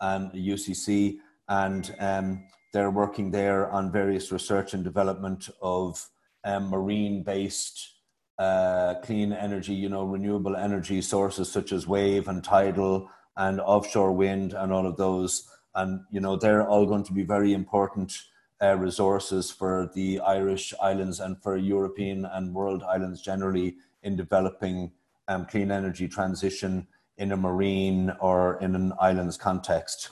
um, 0.00 0.30
UCC, 0.30 1.18
and 1.48 1.94
um, 2.00 2.44
they're 2.74 2.90
working 2.90 3.30
there 3.30 3.70
on 3.70 3.92
various 3.92 4.32
research 4.32 4.74
and 4.74 4.82
development 4.82 5.48
of 5.62 6.08
um, 6.42 6.68
marine-based 6.68 7.88
uh, 8.36 8.94
clean 8.96 9.32
energy, 9.32 9.72
you 9.72 9.88
know, 9.88 10.02
renewable 10.02 10.56
energy 10.56 11.00
sources 11.00 11.50
such 11.50 11.70
as 11.70 11.86
wave 11.86 12.26
and 12.26 12.42
tidal 12.42 13.08
and 13.36 13.60
offshore 13.60 14.12
wind 14.12 14.54
and 14.54 14.72
all 14.72 14.88
of 14.88 14.96
those. 14.96 15.48
And, 15.76 16.00
you 16.10 16.18
know, 16.20 16.34
they're 16.34 16.66
all 16.66 16.84
going 16.84 17.04
to 17.04 17.12
be 17.12 17.22
very 17.22 17.52
important 17.52 18.12
uh, 18.60 18.74
resources 18.76 19.52
for 19.52 19.92
the 19.94 20.18
Irish 20.18 20.74
islands 20.82 21.20
and 21.20 21.40
for 21.40 21.56
European 21.56 22.24
and 22.24 22.52
world 22.52 22.82
islands 22.82 23.22
generally 23.22 23.76
in 24.02 24.16
developing 24.16 24.90
um, 25.28 25.46
clean 25.46 25.70
energy 25.70 26.08
transition 26.08 26.88
in 27.18 27.30
a 27.30 27.36
marine 27.36 28.12
or 28.18 28.58
in 28.60 28.74
an 28.74 28.92
islands 29.00 29.36
context. 29.36 30.10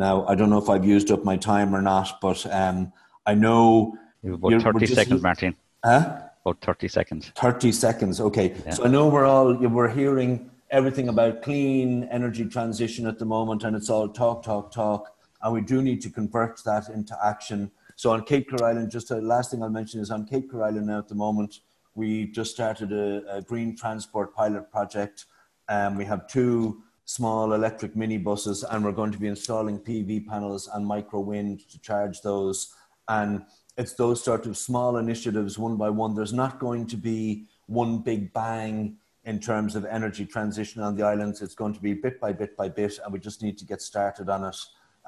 Now, 0.00 0.24
I 0.26 0.34
don't 0.34 0.48
know 0.48 0.56
if 0.56 0.70
I've 0.70 0.86
used 0.86 1.10
up 1.10 1.24
my 1.24 1.36
time 1.36 1.74
or 1.76 1.82
not, 1.82 2.22
but 2.22 2.46
um, 2.50 2.90
I 3.26 3.34
know 3.34 3.98
You 4.22 4.30
have 4.30 4.38
about 4.40 4.62
30 4.62 4.72
we're 4.74 4.80
just- 4.80 4.94
seconds, 4.94 5.22
Martin. 5.22 5.54
Huh? 5.84 6.22
About 6.46 6.62
30 6.62 6.88
seconds. 6.88 7.30
30 7.36 7.70
seconds. 7.70 8.18
Okay. 8.18 8.54
Yeah. 8.64 8.70
So 8.70 8.84
I 8.84 8.88
know 8.88 9.08
we're 9.08 9.26
all, 9.26 9.52
we're 9.54 9.90
hearing 9.90 10.50
everything 10.70 11.10
about 11.10 11.42
clean 11.42 12.04
energy 12.04 12.46
transition 12.46 13.06
at 13.06 13.18
the 13.18 13.26
moment, 13.26 13.62
and 13.62 13.76
it's 13.76 13.90
all 13.90 14.08
talk, 14.08 14.42
talk, 14.42 14.72
talk. 14.72 15.14
And 15.42 15.52
we 15.52 15.60
do 15.60 15.82
need 15.82 16.00
to 16.00 16.08
convert 16.08 16.64
that 16.64 16.88
into 16.88 17.14
action. 17.22 17.70
So 17.96 18.10
on 18.12 18.24
Cape 18.24 18.48
Clear 18.48 18.66
Island, 18.70 18.90
just 18.90 19.08
the 19.08 19.20
last 19.20 19.50
thing 19.50 19.62
I'll 19.62 19.68
mention 19.68 20.00
is 20.00 20.10
on 20.10 20.24
Cape 20.26 20.50
Clear 20.50 20.62
Island 20.62 20.86
now 20.86 20.98
at 20.98 21.08
the 21.08 21.14
moment, 21.14 21.60
we 21.94 22.24
just 22.28 22.52
started 22.52 22.90
a, 22.92 23.36
a 23.36 23.42
green 23.42 23.76
transport 23.76 24.34
pilot 24.34 24.70
project. 24.72 25.26
Um, 25.68 25.94
we 25.94 26.06
have 26.06 26.26
two 26.26 26.82
small 27.10 27.54
electric 27.54 27.94
minibuses, 27.94 28.64
and 28.70 28.84
we're 28.84 28.92
going 28.92 29.10
to 29.10 29.18
be 29.18 29.26
installing 29.26 29.80
PV 29.80 30.28
panels 30.28 30.70
and 30.72 30.86
micro 30.86 31.18
wind 31.18 31.68
to 31.68 31.76
charge 31.80 32.20
those. 32.20 32.72
And 33.08 33.44
it's 33.76 33.94
those 33.94 34.22
sort 34.22 34.46
of 34.46 34.56
small 34.56 34.96
initiatives 34.96 35.58
one 35.58 35.76
by 35.76 35.90
one. 35.90 36.14
There's 36.14 36.32
not 36.32 36.60
going 36.60 36.86
to 36.86 36.96
be 36.96 37.46
one 37.66 37.98
big 37.98 38.32
bang 38.32 38.96
in 39.24 39.40
terms 39.40 39.74
of 39.74 39.84
energy 39.86 40.24
transition 40.24 40.82
on 40.82 40.94
the 40.94 41.02
islands. 41.02 41.42
It's 41.42 41.56
going 41.56 41.74
to 41.74 41.80
be 41.80 41.94
bit 41.94 42.20
by 42.20 42.32
bit 42.32 42.56
by 42.56 42.68
bit, 42.68 43.00
and 43.02 43.12
we 43.12 43.18
just 43.18 43.42
need 43.42 43.58
to 43.58 43.64
get 43.64 43.82
started 43.82 44.28
on 44.28 44.44
it. 44.44 44.56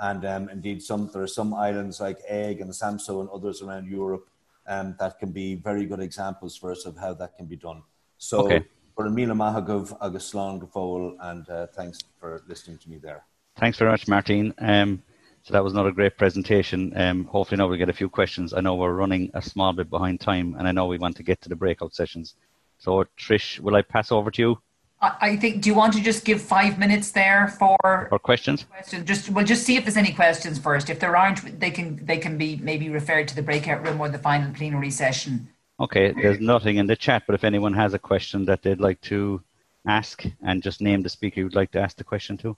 And 0.01 0.25
um, 0.25 0.49
indeed, 0.49 0.83
some 0.83 1.09
there 1.13 1.23
are 1.23 1.29
some 1.29 1.55
islands 1.55 2.01
like 2.01 2.19
Eigg 2.29 2.61
and 2.61 2.71
Samso 2.71 3.21
and 3.21 3.31
others 3.31 3.63
around 3.63 3.87
Europe 3.87 4.29
um, 4.67 4.97
that 4.99 5.21
can 5.21 5.31
be 5.31 5.55
very 5.55 5.87
good 5.87 6.01
examples 6.01 6.57
for 6.57 6.73
us 6.73 6.85
of 6.85 6.97
how 6.97 7.15
that 7.15 7.37
can 7.37 7.47
be 7.47 7.57
done. 7.57 7.85
So, 8.19 8.47
Okay. 8.47 8.65
For 8.95 9.07
Emila 9.07 9.35
Mahagov, 9.35 9.97
Agus 10.03 10.33
Slán 10.33 10.61
go 10.61 10.67
fóill, 10.67 11.17
and 11.21 11.49
uh, 11.49 11.67
thanks 11.69 12.01
for 12.21 12.43
listening 12.47 12.79
to 12.79 12.91
me 12.91 12.99
there. 12.99 13.25
Thanks 13.59 13.79
very 13.79 13.91
much, 13.91 14.07
Martin. 14.09 14.55
Um, 14.59 15.03
so 15.43 15.53
that 15.53 15.65
was 15.65 15.73
another 15.73 15.91
great 15.91 16.17
presentation. 16.19 16.93
Um, 16.97 17.25
hopefully 17.25 17.59
now 17.59 17.69
we'll 17.69 17.79
get 17.79 17.89
a 17.89 17.95
few 17.95 18.09
questions. 18.09 18.53
I 18.55 18.61
know 18.61 18.75
we're 18.75 18.93
running 18.93 19.31
a 19.35 19.43
small 19.43 19.73
bit 19.73 19.91
behind 19.91 20.21
time, 20.21 20.57
and 20.59 20.69
I 20.69 20.73
know 20.73 20.87
we 20.87 20.99
want 20.99 21.17
to 21.17 21.23
get 21.23 21.41
to 21.43 21.49
the 21.49 21.57
breakout 21.57 21.95
sessions. 21.95 22.35
So, 22.79 23.05
Trish, 23.19 23.61
will 23.61 23.77
I 23.77 23.83
pass 23.83 24.13
over 24.13 24.31
to 24.31 24.43
you 24.43 24.59
I, 25.03 25.17
I 25.21 25.37
think, 25.37 25.63
do 25.63 25.69
you 25.69 25.75
want 25.75 25.93
to 25.95 26.01
just 26.01 26.25
give 26.25 26.41
five 26.41 26.79
minutes 26.79 27.11
there 27.11 27.49
for 27.59 28.07
for 28.09 28.19
questions? 28.19 28.65
questions? 28.65 29.05
Just, 29.05 29.29
we'll 29.29 29.45
just 29.45 29.65
see 29.65 29.77
if 29.77 29.85
there's 29.85 29.97
any 29.97 30.13
questions 30.13 30.59
first. 30.59 30.89
If 30.89 31.01
there 31.01 31.17
aren't, 31.17 31.61
they 31.61 31.71
can, 31.71 32.05
they 32.07 32.19
can 32.19 32.39
be 32.39 32.57
maybe 32.57 32.89
referred 32.89 33.29
to 33.29 33.35
the 33.35 33.43
breakout 33.43 33.85
room 33.85 34.01
or 34.01 34.09
the 34.09 34.19
final 34.19 34.53
plenary 34.55 34.91
session. 34.91 35.49
Okay, 35.83 36.13
there's 36.13 36.39
nothing 36.39 36.77
in 36.77 36.87
the 36.87 36.95
chat, 36.95 37.25
but 37.27 37.35
if 37.35 37.43
anyone 37.43 37.75
has 37.75 37.93
a 37.93 37.99
question 37.99 38.45
that 38.45 38.63
they'd 38.63 38.79
like 38.81 39.01
to 39.01 39.43
ask, 39.85 40.25
and 40.41 40.63
just 40.63 40.81
name 40.81 41.03
the 41.03 41.09
speaker 41.09 41.41
you'd 41.41 41.57
like 41.57 41.73
to 41.73 41.81
ask 41.81 41.97
the 41.97 42.05
question 42.05 42.37
to. 42.39 42.57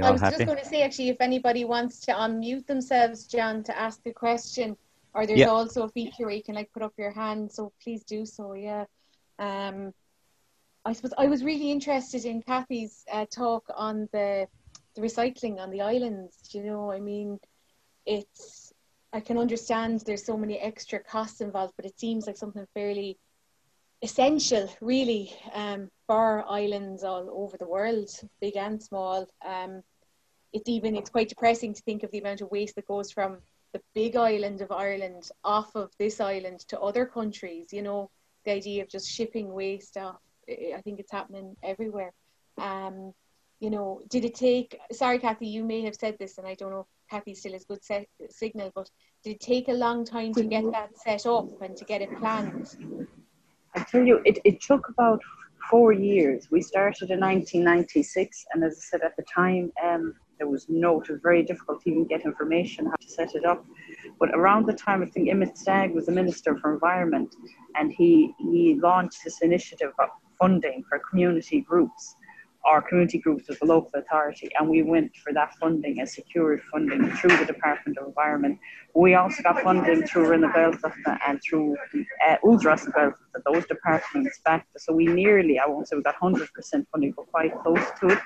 I 0.00 0.12
was 0.12 0.20
happy? 0.20 0.36
just 0.36 0.46
going 0.46 0.58
to 0.58 0.64
say, 0.64 0.82
actually, 0.82 1.08
if 1.08 1.20
anybody 1.20 1.64
wants 1.64 1.98
to 2.02 2.12
unmute 2.12 2.66
themselves, 2.66 3.26
John, 3.26 3.64
to 3.64 3.76
ask 3.76 4.00
a 4.06 4.12
question, 4.12 4.76
or 5.14 5.26
there's 5.26 5.40
Yeah. 5.40 5.48
also 5.48 5.82
a 5.82 5.88
feature 5.88 6.26
where 6.26 6.36
you 6.36 6.44
can 6.44 6.54
like 6.54 6.70
put 6.72 6.82
up 6.84 6.92
your 6.96 7.10
hand, 7.10 7.50
so 7.50 7.72
please 7.82 8.04
do 8.04 8.24
so. 8.24 8.52
Yeah. 8.52 8.84
Um, 9.40 9.92
I 10.84 10.92
suppose 10.92 11.12
I 11.18 11.26
was 11.26 11.42
really 11.42 11.72
interested 11.72 12.24
in 12.24 12.40
Cathy's 12.40 13.04
uh, 13.10 13.26
talk 13.26 13.64
on 13.74 14.08
the 14.12 14.46
the 14.94 15.00
recycling 15.00 15.58
on 15.58 15.70
the 15.70 15.80
islands. 15.80 16.36
You 16.52 16.62
know, 16.62 16.92
I 16.92 17.00
mean, 17.00 17.40
it's 18.06 18.72
I 19.12 19.20
can 19.20 19.38
understand 19.38 20.00
there's 20.00 20.24
so 20.24 20.36
many 20.36 20.58
extra 20.58 20.98
costs 20.98 21.40
involved, 21.40 21.74
but 21.76 21.86
it 21.86 21.98
seems 21.98 22.26
like 22.26 22.36
something 22.36 22.66
fairly 22.74 23.18
essential, 24.02 24.68
really, 24.80 25.34
um, 25.54 25.90
for 26.06 26.44
islands 26.48 27.04
all 27.04 27.28
over 27.32 27.56
the 27.56 27.68
world, 27.68 28.10
big 28.40 28.56
and 28.56 28.82
small. 28.82 29.26
Um, 29.44 29.82
it's 30.52 30.68
even 30.68 30.94
it's 30.94 31.10
quite 31.10 31.28
depressing 31.28 31.74
to 31.74 31.82
think 31.82 32.02
of 32.02 32.10
the 32.10 32.18
amount 32.18 32.40
of 32.40 32.50
waste 32.50 32.74
that 32.76 32.86
goes 32.86 33.10
from 33.10 33.38
the 33.72 33.80
big 33.94 34.16
island 34.16 34.60
of 34.60 34.72
Ireland 34.72 35.30
off 35.44 35.74
of 35.74 35.90
this 35.98 36.20
island 36.20 36.60
to 36.68 36.80
other 36.80 37.04
countries. 37.06 37.68
You 37.72 37.82
know, 37.82 38.10
the 38.44 38.52
idea 38.52 38.82
of 38.82 38.88
just 38.88 39.10
shipping 39.10 39.52
waste 39.52 39.96
off. 39.96 40.20
I 40.48 40.80
think 40.82 41.00
it's 41.00 41.12
happening 41.12 41.56
everywhere. 41.62 42.12
Um, 42.56 43.12
you 43.60 43.70
know, 43.70 44.00
did 44.08 44.24
it 44.24 44.34
take? 44.34 44.78
Sorry, 44.92 45.18
Cathy, 45.18 45.48
you 45.48 45.64
may 45.64 45.82
have 45.82 45.96
said 45.96 46.16
this, 46.18 46.38
and 46.38 46.46
I 46.46 46.54
don't 46.54 46.70
know 46.70 46.86
Cathy 47.10 47.34
still 47.34 47.52
has 47.52 47.64
good 47.64 47.82
set, 47.82 48.06
signal, 48.30 48.70
but 48.74 48.90
did 49.24 49.36
it 49.36 49.40
take 49.40 49.68
a 49.68 49.72
long 49.72 50.04
time 50.04 50.32
to 50.34 50.44
get 50.44 50.64
that 50.72 50.96
set 50.98 51.26
up 51.26 51.48
and 51.62 51.76
to 51.76 51.84
get 51.84 52.02
it 52.02 52.16
planned? 52.18 52.76
I 53.74 53.80
tell 53.80 54.04
you, 54.04 54.20
it, 54.24 54.38
it 54.44 54.60
took 54.60 54.88
about 54.88 55.20
four 55.70 55.92
years. 55.92 56.48
We 56.50 56.62
started 56.62 57.10
in 57.10 57.20
1996, 57.20 58.46
and 58.52 58.64
as 58.64 58.74
I 58.74 58.80
said 58.80 59.00
at 59.02 59.16
the 59.16 59.24
time, 59.24 59.72
um, 59.84 60.14
there 60.38 60.48
was 60.48 60.66
no, 60.68 61.00
it 61.00 61.08
was 61.10 61.20
very 61.22 61.42
difficult 61.42 61.82
to 61.82 61.90
even 61.90 62.04
get 62.06 62.24
information 62.24 62.86
how 62.86 62.96
to 63.00 63.08
set 63.08 63.34
it 63.34 63.44
up. 63.44 63.64
But 64.20 64.30
around 64.30 64.66
the 64.66 64.72
time, 64.72 65.02
I 65.02 65.06
think 65.06 65.28
Emmett 65.28 65.58
Stagg 65.58 65.94
was 65.94 66.06
the 66.06 66.12
Minister 66.12 66.56
for 66.58 66.72
Environment, 66.72 67.34
and 67.76 67.92
he, 67.92 68.34
he 68.38 68.78
launched 68.80 69.24
this 69.24 69.42
initiative 69.42 69.92
of 69.98 70.08
funding 70.38 70.84
for 70.88 71.00
community 71.10 71.60
groups 71.60 72.14
or 72.64 72.82
community 72.82 73.18
groups 73.18 73.48
with 73.48 73.58
the 73.60 73.66
local 73.66 73.90
authority, 73.94 74.50
and 74.58 74.68
we 74.68 74.82
went 74.82 75.14
for 75.16 75.32
that 75.32 75.54
funding 75.56 76.00
and 76.00 76.08
secured 76.08 76.60
funding 76.70 77.10
through 77.12 77.36
the 77.36 77.44
Department 77.44 77.96
of 77.98 78.06
Environment. 78.06 78.58
We 78.94 79.14
also 79.14 79.42
got 79.42 79.62
funding 79.62 80.06
through 80.06 80.28
Roinn 80.28 80.40
na 80.40 80.52
Gaeltachta 80.52 81.18
and 81.26 81.40
through 81.42 81.76
uh, 82.26 82.36
Údarás 82.44 82.84
na 82.86 82.92
Gaeltachta, 82.92 83.42
those 83.46 83.66
departments 83.66 84.40
backed 84.44 84.74
us. 84.74 84.84
So 84.84 84.92
we 84.92 85.06
nearly, 85.06 85.58
I 85.58 85.66
won't 85.66 85.88
say 85.88 85.96
we 85.96 86.02
got 86.02 86.16
100% 86.16 86.48
funding, 86.92 87.12
but 87.16 87.26
quite 87.30 87.54
close 87.62 87.86
to 88.00 88.08
it. 88.08 88.18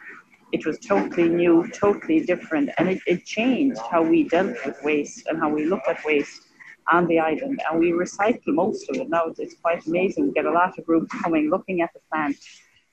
It 0.53 0.67
was 0.67 0.79
totally 0.79 1.29
new, 1.29 1.67
totally 1.69 2.21
different, 2.21 2.71
and 2.77 2.89
it, 2.89 3.01
it 3.07 3.25
changed 3.25 3.81
how 3.91 4.03
we 4.03 4.25
dealt 4.25 4.57
with 4.67 4.77
waste 4.83 5.27
and 5.27 5.39
how 5.39 5.49
we 5.49 5.65
look 5.65 5.83
at 5.89 6.05
waste 6.05 6.43
on 6.91 7.07
the 7.07 7.19
island. 7.19 7.63
And 7.71 7.81
we 7.81 7.93
recycle 7.93 8.49
most 8.49 8.89
of 8.91 8.97
it. 8.97 9.09
Now 9.09 9.33
it's 9.39 9.55
quite 9.63 9.87
amazing. 9.87 10.27
We 10.27 10.33
get 10.33 10.45
a 10.45 10.53
lot 10.53 10.79
of 10.79 10.85
groups 10.85 11.13
coming, 11.23 11.49
looking 11.51 11.81
at 11.81 11.91
the 11.95 12.01
plant. 12.11 12.37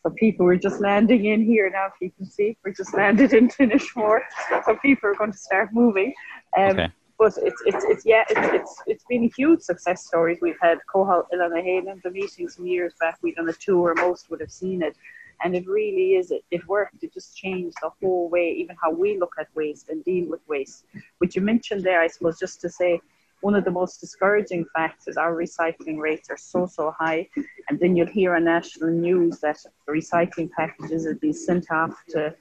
So 0.03 0.11
people 0.11 0.45
were 0.45 0.55
just 0.55 0.79
landing 0.79 1.25
in 1.25 1.43
here 1.43 1.69
now, 1.69 1.87
if 1.87 1.93
you 1.99 2.11
can 2.11 2.25
see. 2.25 2.57
we're 2.63 2.73
just 2.73 2.93
landed 2.93 3.33
in 3.33 3.49
Inishmore. 3.49 4.21
So 4.65 4.77
people 4.77 5.09
are 5.09 5.15
going 5.15 5.31
to 5.31 5.37
start 5.37 5.69
moving. 5.73 6.13
Um, 6.57 6.79
Okay. 6.79 6.87
But 7.17 7.33
it's, 7.43 7.61
it's, 7.65 7.83
it's 7.83 8.05
yeah, 8.05 8.23
it's, 8.29 8.53
it's, 8.53 8.83
it's 8.87 9.03
been 9.09 9.25
a 9.25 9.31
huge 9.35 9.59
success 9.59 10.05
stories. 10.05 10.37
We've 10.41 10.55
had 10.61 10.77
Comhdháil 10.93 11.25
Oileáin 11.33 11.49
na 11.49 11.57
hÉireann, 11.57 12.01
the 12.01 12.11
meeting 12.11 12.47
some 12.47 12.65
years 12.65 12.93
back. 12.97 13.17
We've 13.21 13.35
done 13.35 13.49
a 13.49 13.53
tour, 13.53 13.93
most 13.97 14.29
would 14.29 14.39
have 14.39 14.53
seen 14.53 14.81
it. 14.81 14.95
And 15.43 15.53
it 15.53 15.67
really 15.67 16.13
is, 16.15 16.31
it, 16.31 16.45
it 16.49 16.65
worked. 16.65 17.03
It 17.03 17.13
just 17.13 17.35
changed 17.35 17.75
the 17.81 17.91
whole 18.01 18.29
way, 18.29 18.51
even 18.51 18.77
how 18.81 18.91
we 18.91 19.19
look 19.19 19.33
at 19.37 19.47
waste 19.53 19.89
and 19.89 20.01
deal 20.05 20.29
with 20.29 20.39
waste. 20.47 20.85
Which 21.17 21.35
you 21.35 21.41
mentioned 21.41 21.83
there, 21.83 21.99
I 21.99 22.07
suppose, 22.07 22.39
just 22.39 22.61
to 22.61 22.69
say, 22.69 23.01
one 23.41 23.55
of 23.55 23.63
the 23.63 23.71
most 23.71 23.99
discouraging 23.99 24.65
facts 24.75 25.07
is 25.07 25.17
our 25.17 25.33
recycling 25.33 25.97
rates 25.97 26.29
are 26.29 26.37
so, 26.37 26.65
so 26.65 26.93
high. 26.97 27.27
And 27.69 27.79
then 27.79 27.95
you'll 27.95 28.07
hear 28.07 28.35
on 28.35 28.45
national 28.45 28.89
news 28.89 29.39
that 29.39 29.57
recycling 29.89 30.49
packages 30.51 31.05
are 31.05 31.15
being 31.15 31.33
sent 31.33 31.71
off 31.71 31.95
to, 32.09 32.35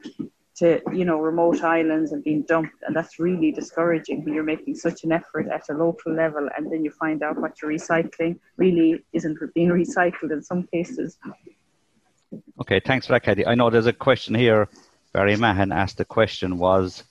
to 0.56 0.80
you 0.92 1.04
know, 1.04 1.20
remote 1.20 1.62
islands 1.62 2.12
and 2.12 2.24
being 2.24 2.42
dumped. 2.42 2.82
And 2.82 2.94
that's 2.94 3.18
really 3.18 3.52
discouraging 3.52 4.24
when 4.24 4.34
you're 4.34 4.44
making 4.44 4.74
such 4.74 5.04
an 5.04 5.12
effort 5.12 5.48
at 5.48 5.68
a 5.70 5.74
local 5.74 6.12
level 6.12 6.48
and 6.56 6.70
then 6.70 6.84
you 6.84 6.90
find 6.90 7.22
out 7.22 7.40
what 7.40 7.62
you're 7.62 7.70
recycling 7.70 8.38
really 8.56 9.04
isn't 9.12 9.38
being 9.54 9.68
recycled 9.68 10.32
in 10.32 10.42
some 10.42 10.64
cases. 10.72 11.18
Okay, 12.61 12.80
thanks 12.80 13.06
for 13.06 13.12
that, 13.12 13.22
Cathy. 13.22 13.46
I 13.46 13.54
know 13.54 13.70
there's 13.70 13.87
a 13.87 13.92
question 13.92 14.34
here. 14.34 14.68
Barry 15.12 15.37
Mahan 15.37 15.72
asked 15.72 15.96
the 15.96 16.04
question 16.04 16.58
was 16.58 17.04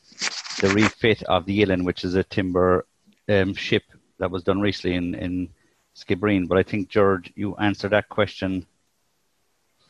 the 0.62 0.69
refit 0.69 1.23
of 1.23 1.45
the 1.45 1.62
Ilen, 1.63 1.84
which 1.84 2.04
is 2.04 2.13
a 2.15 2.23
timber 2.23 2.86
um, 3.30 3.54
ship 3.54 3.84
that 4.20 4.32
was 4.32 4.44
done 4.44 4.62
recently 4.62 4.96
in, 4.96 5.16
in 5.16 5.50
Skibbereen. 5.96 6.48
But 6.48 6.58
I 6.58 6.63
think, 6.63 6.90
George, 6.90 7.32
you 7.36 7.56
answered 7.58 7.92
that 7.92 8.10
question 8.10 8.66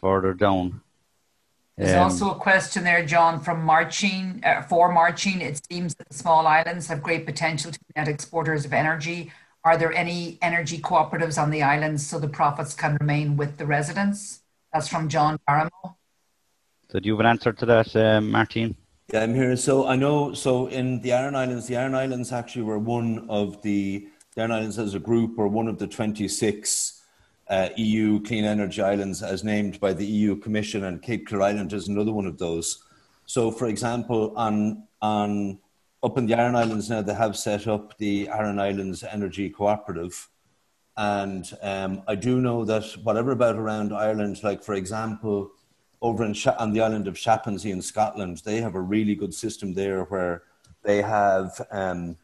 further 0.01 0.33
down. 0.33 0.81
There's 1.77 1.93
Um, 1.93 2.03
also 2.03 2.31
a 2.31 2.35
question 2.35 2.83
there, 2.83 3.05
John, 3.05 3.39
from 3.39 3.63
Martin, 3.63 4.41
uh, 4.43 4.63
for 4.63 4.91
Martin. 4.91 5.41
It 5.41 5.61
seems 5.69 5.95
that 5.95 6.09
the 6.09 6.15
small 6.15 6.47
islands 6.47 6.87
have 6.87 7.03
great 7.03 7.25
potential 7.25 7.71
to 7.71 7.79
be 7.79 7.85
net 7.95 8.07
exporters 8.07 8.65
of 8.65 8.73
energy. 8.73 9.31
Are 9.63 9.77
there 9.77 9.93
any 9.93 10.39
energy 10.41 10.79
cooperatives 10.79 11.41
on 11.41 11.51
the 11.51 11.61
islands 11.61 12.05
so 12.05 12.19
the 12.19 12.27
profits 12.27 12.73
can 12.73 12.97
remain 12.99 13.37
with 13.37 13.57
the 13.57 13.65
residents? 13.65 14.41
That's 14.73 14.87
from 14.87 15.07
John 15.07 15.39
Barrymore. 15.45 15.95
So 16.89 16.99
do 16.99 17.07
you 17.07 17.13
have 17.13 17.19
an 17.19 17.25
answer 17.25 17.51
to 17.51 17.65
that, 17.65 17.95
um, 17.95 18.31
Martin? 18.31 18.75
Yeah, 19.13 19.21
I'm 19.23 19.33
here. 19.33 19.55
So 19.55 19.87
I 19.87 19.95
know. 19.95 20.33
So 20.33 20.67
in 20.67 20.99
the 20.99 21.13
Aran 21.13 21.33
Islands, 21.33 21.65
the 21.67 21.77
Aran 21.77 21.95
Islands 21.95 22.33
actually 22.33 22.63
were 22.63 22.77
one 22.79 23.25
of 23.29 23.61
the 23.61 24.09
the 24.35 24.41
Aran 24.41 24.51
Islands 24.51 24.77
as 24.77 24.95
a 24.95 24.99
group 24.99 25.37
were 25.37 25.47
one 25.47 25.69
of 25.69 25.79
the 25.79 25.87
26 25.87 27.01
uh, 27.49 27.69
EU 27.77 28.21
clean 28.21 28.43
energy 28.43 28.81
islands 28.81 29.23
as 29.23 29.45
named 29.45 29.79
by 29.79 29.93
the 29.93 30.05
EU 30.05 30.35
Commission, 30.35 30.83
and 30.83 31.01
Cape 31.01 31.25
Clear 31.25 31.41
Island 31.41 31.71
is 31.71 31.87
another 31.87 32.11
one 32.11 32.25
of 32.25 32.37
those. 32.37 32.83
So, 33.25 33.49
for 33.49 33.67
example, 33.67 34.33
on 34.35 34.83
on 35.01 35.59
up 36.03 36.17
in 36.17 36.25
the 36.25 36.37
Aran 36.37 36.57
Islands 36.57 36.89
now, 36.89 37.01
they 37.01 37.13
have 37.13 37.37
set 37.37 37.65
up 37.65 37.97
the 37.99 38.27
Aran 38.27 38.59
Islands 38.59 39.05
Energy 39.05 39.49
Cooperative, 39.49 40.27
and 40.97 41.49
um, 41.61 42.03
I 42.09 42.15
do 42.15 42.41
know 42.41 42.65
that 42.65 42.83
whatever 43.03 43.31
about 43.31 43.55
around 43.55 43.93
Ireland, 43.93 44.43
like 44.43 44.65
for 44.65 44.73
example, 44.73 45.53
over 46.01 46.23
in 46.23 46.33
Sha- 46.33 46.55
on 46.59 46.73
the 46.73 46.81
island 46.81 47.07
of 47.07 47.15
Shapinsay 47.15 47.71
in 47.71 47.81
Scotland, 47.81 48.41
they 48.45 48.61
have 48.61 48.75
a 48.75 48.81
really 48.81 49.15
good 49.15 49.33
system 49.33 49.73
there 49.73 50.03
where 50.03 50.43
they 50.83 51.01
have 51.01 51.59
um, 51.71 52.17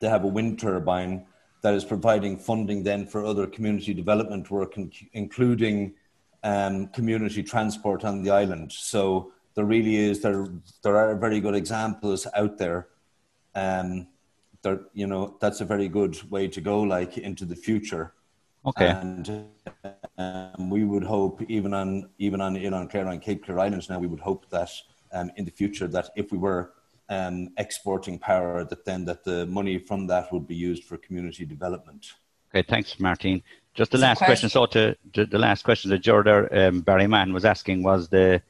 they 0.00 0.08
have 0.08 0.24
a 0.24 0.28
wind 0.28 0.58
turbine 0.58 1.26
that 1.62 1.74
is 1.74 1.84
providing 1.84 2.38
funding 2.38 2.82
then 2.82 3.06
for 3.06 3.24
other 3.24 3.46
community 3.46 3.92
development 3.92 4.50
work, 4.50 4.76
including 5.12 5.92
um, 6.42 6.86
community 6.88 7.42
transport 7.42 8.04
on 8.04 8.22
the 8.22 8.30
island. 8.30 8.72
So 8.72 9.32
there 9.54 9.64
really 9.64 9.96
is 9.96 10.20
there 10.20 10.46
there 10.82 10.96
are 10.96 11.14
very 11.16 11.40
good 11.40 11.54
examples 11.54 12.26
out 12.34 12.58
there. 12.58 12.88
Um, 13.54 14.08
there, 14.62 14.80
you 14.92 15.06
know, 15.06 15.36
that's 15.40 15.60
a 15.60 15.64
very 15.64 15.88
good 15.88 16.30
way 16.30 16.48
to 16.48 16.60
go, 16.60 16.80
like 16.82 17.18
into 17.18 17.44
the 17.44 17.56
future. 17.56 18.14
Okay. 18.66 18.88
And 18.88 19.46
um, 20.18 20.68
we 20.70 20.84
would 20.84 21.04
hope, 21.04 21.42
even 21.48 21.72
on 21.72 22.10
even 22.18 22.40
on 22.40 22.56
in 22.56 22.74
on 22.74 22.88
Clare 22.88 23.08
and 23.08 23.22
Cape 23.22 23.44
Clear 23.44 23.58
Islands, 23.58 23.88
now 23.88 23.98
we 23.98 24.06
would 24.06 24.20
hope 24.20 24.48
that 24.50 24.70
um, 25.12 25.30
in 25.36 25.44
the 25.44 25.50
future 25.50 25.88
that 25.88 26.10
if 26.16 26.30
we 26.30 26.38
were 26.38 26.72
um, 27.08 27.48
exporting 27.56 28.18
power, 28.18 28.64
that 28.64 28.84
then 28.84 29.04
that 29.06 29.24
the 29.24 29.46
money 29.46 29.78
from 29.78 30.06
that 30.08 30.32
would 30.32 30.46
be 30.46 30.54
used 30.54 30.84
for 30.84 30.96
community 30.98 31.44
development. 31.44 32.12
Okay, 32.54 32.66
thanks, 32.68 32.98
Martin. 32.98 33.42
Just 33.74 33.92
the 33.92 33.98
last 33.98 34.18
question. 34.18 34.48
question. 34.48 34.50
So 34.50 34.66
to, 34.66 34.96
to, 35.12 35.26
the 35.26 35.38
last 35.38 35.62
question 35.62 35.90
that 35.90 35.98
Jordan 35.98 36.48
um, 36.50 36.82
Barryman 36.82 37.32
was 37.32 37.44
asking 37.44 37.82
was 37.82 38.08
the 38.08 38.42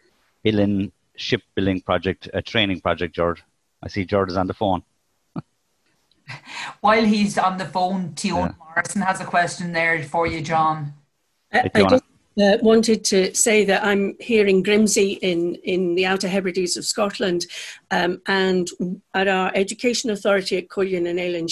Ilen 0.44 0.90
shipbuilding 1.16 1.82
project 1.82 2.28
a 2.32 2.40
training 2.40 2.80
project, 2.80 3.14
George? 3.14 3.42
I 3.82 3.88
see 3.88 4.04
George 4.04 4.30
is 4.30 4.36
on 4.36 4.46
the 4.46 4.54
phone. 4.54 4.82
While 6.80 7.04
he's 7.04 7.38
on 7.38 7.58
the 7.58 7.66
phone, 7.66 8.14
Tion 8.14 8.36
yeah. 8.36 8.52
Morrison 8.58 9.02
has 9.02 9.20
a 9.20 9.24
question 9.24 9.72
there 9.72 10.02
for 10.02 10.26
you, 10.26 10.40
John. 10.40 10.94
I, 11.52 11.70
I 11.74 11.82
just 11.84 12.04
uh, 12.38 12.58
wanted 12.62 13.04
to 13.04 13.34
say 13.34 13.64
that 13.64 13.84
I'm 13.84 14.16
here 14.20 14.46
in 14.46 14.62
Grimsay 14.62 15.18
in, 15.20 15.56
in 15.56 15.94
the 15.94 16.06
Outer 16.06 16.28
Hebrides 16.28 16.76
of 16.76 16.84
Scotland, 16.84 17.46
um, 17.90 18.20
and 18.26 18.68
at 19.14 19.28
our 19.28 19.50
education 19.54 20.10
authority 20.10 20.58
at 20.58 20.68
Comhairle 20.68 21.02
nan 21.02 21.16
Eilean 21.16 21.48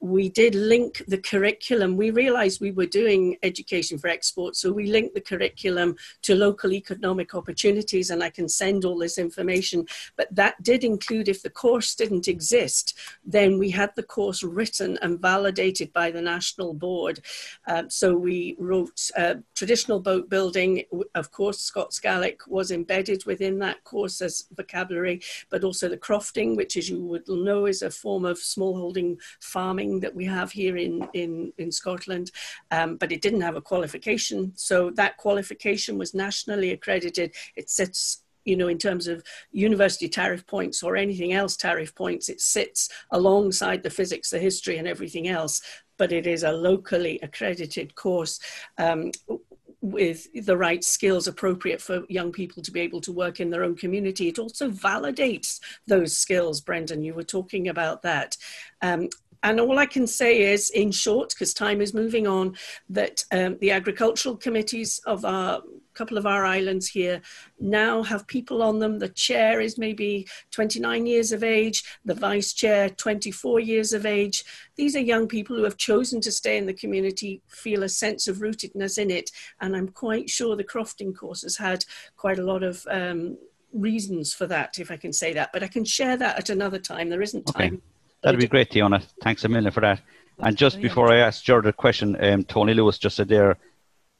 we 0.00 0.28
did 0.28 0.54
link 0.54 1.02
the 1.08 1.18
curriculum. 1.18 1.96
We 1.96 2.10
realized 2.10 2.60
we 2.60 2.70
were 2.70 2.86
doing 2.86 3.36
education 3.42 3.98
for 3.98 4.08
export, 4.08 4.56
so 4.56 4.70
we 4.70 4.86
linked 4.86 5.14
the 5.14 5.20
curriculum 5.20 5.96
to 6.22 6.34
local 6.34 6.72
economic 6.72 7.34
opportunities, 7.34 8.10
and 8.10 8.22
I 8.22 8.30
can 8.30 8.48
send 8.48 8.84
all 8.84 8.98
this 8.98 9.18
information. 9.18 9.86
But 10.16 10.34
that 10.34 10.62
did 10.62 10.84
include 10.84 11.28
if 11.28 11.42
the 11.42 11.50
course 11.50 11.94
didn't 11.94 12.28
exist, 12.28 12.98
then 13.24 13.58
we 13.58 13.70
had 13.70 13.90
the 13.96 14.02
course 14.02 14.42
written 14.42 14.98
and 15.02 15.20
validated 15.20 15.92
by 15.92 16.10
the 16.10 16.22
national 16.22 16.74
board. 16.74 17.20
Um, 17.66 17.88
so 17.90 18.14
we 18.14 18.54
wrote 18.58 19.10
uh, 19.16 19.36
traditional 19.54 19.95
boat 20.00 20.28
building. 20.28 20.84
Of 21.14 21.30
course, 21.30 21.60
Scots 21.60 21.98
Gaelic 21.98 22.46
was 22.46 22.70
embedded 22.70 23.24
within 23.26 23.58
that 23.60 23.82
course 23.84 24.20
as 24.20 24.46
vocabulary, 24.54 25.20
but 25.50 25.64
also 25.64 25.88
the 25.88 25.96
crofting, 25.96 26.56
which, 26.56 26.76
as 26.76 26.88
you 26.88 27.02
would 27.02 27.28
know, 27.28 27.66
is 27.66 27.82
a 27.82 27.90
form 27.90 28.24
of 28.24 28.38
smallholding 28.38 29.18
farming 29.40 30.00
that 30.00 30.14
we 30.14 30.24
have 30.24 30.52
here 30.52 30.76
in, 30.76 31.08
in, 31.14 31.52
in 31.58 31.70
Scotland, 31.72 32.30
um, 32.70 32.96
but 32.96 33.12
it 33.12 33.22
didn't 33.22 33.40
have 33.40 33.56
a 33.56 33.60
qualification. 33.60 34.52
So 34.56 34.90
that 34.90 35.16
qualification 35.16 35.98
was 35.98 36.14
nationally 36.14 36.72
accredited. 36.72 37.34
It 37.56 37.70
sits 37.70 38.22
you 38.46 38.56
know, 38.56 38.68
in 38.68 38.78
terms 38.78 39.08
of 39.08 39.22
university 39.52 40.08
tariff 40.08 40.46
points 40.46 40.82
or 40.82 40.96
anything 40.96 41.32
else 41.32 41.56
tariff 41.56 41.94
points, 41.94 42.28
it 42.28 42.40
sits 42.40 42.88
alongside 43.10 43.82
the 43.82 43.90
physics, 43.90 44.30
the 44.30 44.38
history, 44.38 44.78
and 44.78 44.88
everything 44.88 45.28
else. 45.28 45.60
But 45.98 46.12
it 46.12 46.26
is 46.26 46.44
a 46.44 46.52
locally 46.52 47.18
accredited 47.22 47.94
course. 47.94 48.38
Um, 48.78 49.10
with 49.92 50.26
the 50.44 50.56
right 50.56 50.82
skills 50.82 51.28
appropriate 51.28 51.80
for 51.80 52.02
young 52.08 52.32
people 52.32 52.62
to 52.62 52.72
be 52.72 52.80
able 52.80 53.00
to 53.00 53.12
work 53.12 53.40
in 53.40 53.50
their 53.50 53.62
own 53.62 53.76
community. 53.76 54.28
It 54.28 54.38
also 54.38 54.70
validates 54.70 55.60
those 55.86 56.16
skills. 56.16 56.60
Brendan, 56.60 57.02
you 57.02 57.14
were 57.14 57.22
talking 57.22 57.68
about 57.68 58.02
that. 58.02 58.36
Um, 58.82 59.08
and 59.46 59.60
all 59.60 59.78
I 59.78 59.86
can 59.86 60.08
say 60.08 60.52
is, 60.52 60.70
in 60.70 60.90
short, 60.90 61.28
because 61.28 61.54
time 61.54 61.80
is 61.80 61.94
moving 61.94 62.26
on, 62.26 62.56
that 62.88 63.24
um, 63.30 63.56
the 63.60 63.70
agricultural 63.70 64.36
committees 64.36 65.00
of 65.06 65.24
a 65.24 65.62
couple 65.94 66.18
of 66.18 66.26
our 66.26 66.44
islands 66.44 66.88
here 66.88 67.22
now 67.60 68.02
have 68.02 68.26
people 68.26 68.60
on 68.60 68.80
them. 68.80 68.98
The 68.98 69.08
chair 69.08 69.60
is 69.60 69.78
maybe 69.78 70.26
29 70.50 71.06
years 71.06 71.30
of 71.30 71.44
age, 71.44 71.84
the 72.04 72.14
vice 72.14 72.52
chair 72.52 72.90
24 72.90 73.60
years 73.60 73.92
of 73.92 74.04
age. 74.04 74.44
These 74.74 74.96
are 74.96 75.00
young 75.00 75.28
people 75.28 75.54
who 75.54 75.62
have 75.62 75.76
chosen 75.76 76.20
to 76.22 76.32
stay 76.32 76.58
in 76.58 76.66
the 76.66 76.74
community, 76.74 77.40
feel 77.46 77.84
a 77.84 77.88
sense 77.88 78.26
of 78.26 78.38
rootedness 78.38 78.98
in 78.98 79.12
it, 79.12 79.30
and 79.60 79.76
I'm 79.76 79.88
quite 79.88 80.28
sure 80.28 80.56
the 80.56 80.64
crofting 80.64 81.16
course 81.16 81.42
has 81.42 81.56
had 81.56 81.84
quite 82.16 82.40
a 82.40 82.44
lot 82.44 82.64
of 82.64 82.84
um, 82.90 83.38
reasons 83.72 84.34
for 84.34 84.48
that, 84.48 84.80
if 84.80 84.90
I 84.90 84.96
can 84.96 85.12
say 85.12 85.32
that. 85.34 85.50
But 85.52 85.62
I 85.62 85.68
can 85.68 85.84
share 85.84 86.16
that 86.16 86.36
at 86.36 86.50
another 86.50 86.80
time. 86.80 87.10
There 87.10 87.22
isn't 87.22 87.46
time. 87.46 87.74
Okay. 87.74 87.82
That'd 88.26 88.40
be 88.40 88.48
great, 88.48 88.70
Tiona. 88.70 89.00
Thanks 89.22 89.44
a 89.44 89.48
million 89.48 89.70
for 89.70 89.82
that. 89.82 90.00
And 90.40 90.56
just 90.56 90.80
before 90.80 91.12
I 91.12 91.18
ask 91.18 91.44
George 91.44 91.64
a 91.66 91.72
question, 91.72 92.16
um, 92.24 92.42
Tony 92.42 92.74
Lewis 92.74 92.98
just 92.98 93.14
said 93.14 93.28
there, 93.28 93.56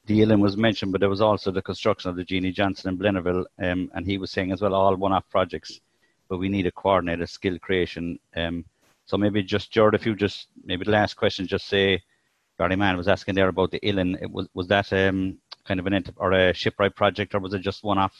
the 0.04 0.22
Ilen 0.22 0.38
was 0.38 0.56
mentioned, 0.56 0.92
but 0.92 1.00
there 1.00 1.10
was 1.10 1.20
also 1.20 1.50
the 1.50 1.60
construction 1.60 2.08
of 2.08 2.14
the 2.14 2.22
Jeanie 2.22 2.52
Johnston 2.52 2.90
in 2.90 2.98
Blennerville, 2.98 3.44
um, 3.58 3.90
and 3.94 4.06
he 4.06 4.16
was 4.16 4.30
saying 4.30 4.52
as 4.52 4.60
well, 4.60 4.74
all 4.74 4.94
one-off 4.94 5.28
projects, 5.28 5.80
but 6.28 6.38
we 6.38 6.48
need 6.48 6.68
a 6.68 6.70
coordinated 6.70 7.28
skill 7.28 7.58
creation. 7.58 8.16
Um, 8.36 8.64
so 9.06 9.16
maybe 9.16 9.42
just 9.42 9.72
George, 9.72 9.94
if 9.96 10.06
you 10.06 10.14
just 10.14 10.46
maybe 10.64 10.84
the 10.84 10.92
last 10.92 11.14
question, 11.14 11.44
just 11.44 11.66
say, 11.66 12.00
Barry 12.58 12.76
Mann 12.76 12.96
was 12.96 13.08
asking 13.08 13.34
there 13.34 13.48
about 13.48 13.72
the. 13.72 13.84
It 13.84 14.30
was 14.30 14.46
was 14.54 14.68
that 14.68 14.92
um, 14.92 15.38
kind 15.64 15.80
of 15.80 15.86
an 15.88 16.04
or 16.14 16.30
a 16.30 16.54
shipwright 16.54 16.94
project, 16.94 17.34
or 17.34 17.40
was 17.40 17.54
it 17.54 17.60
just 17.60 17.82
one-off 17.82 18.14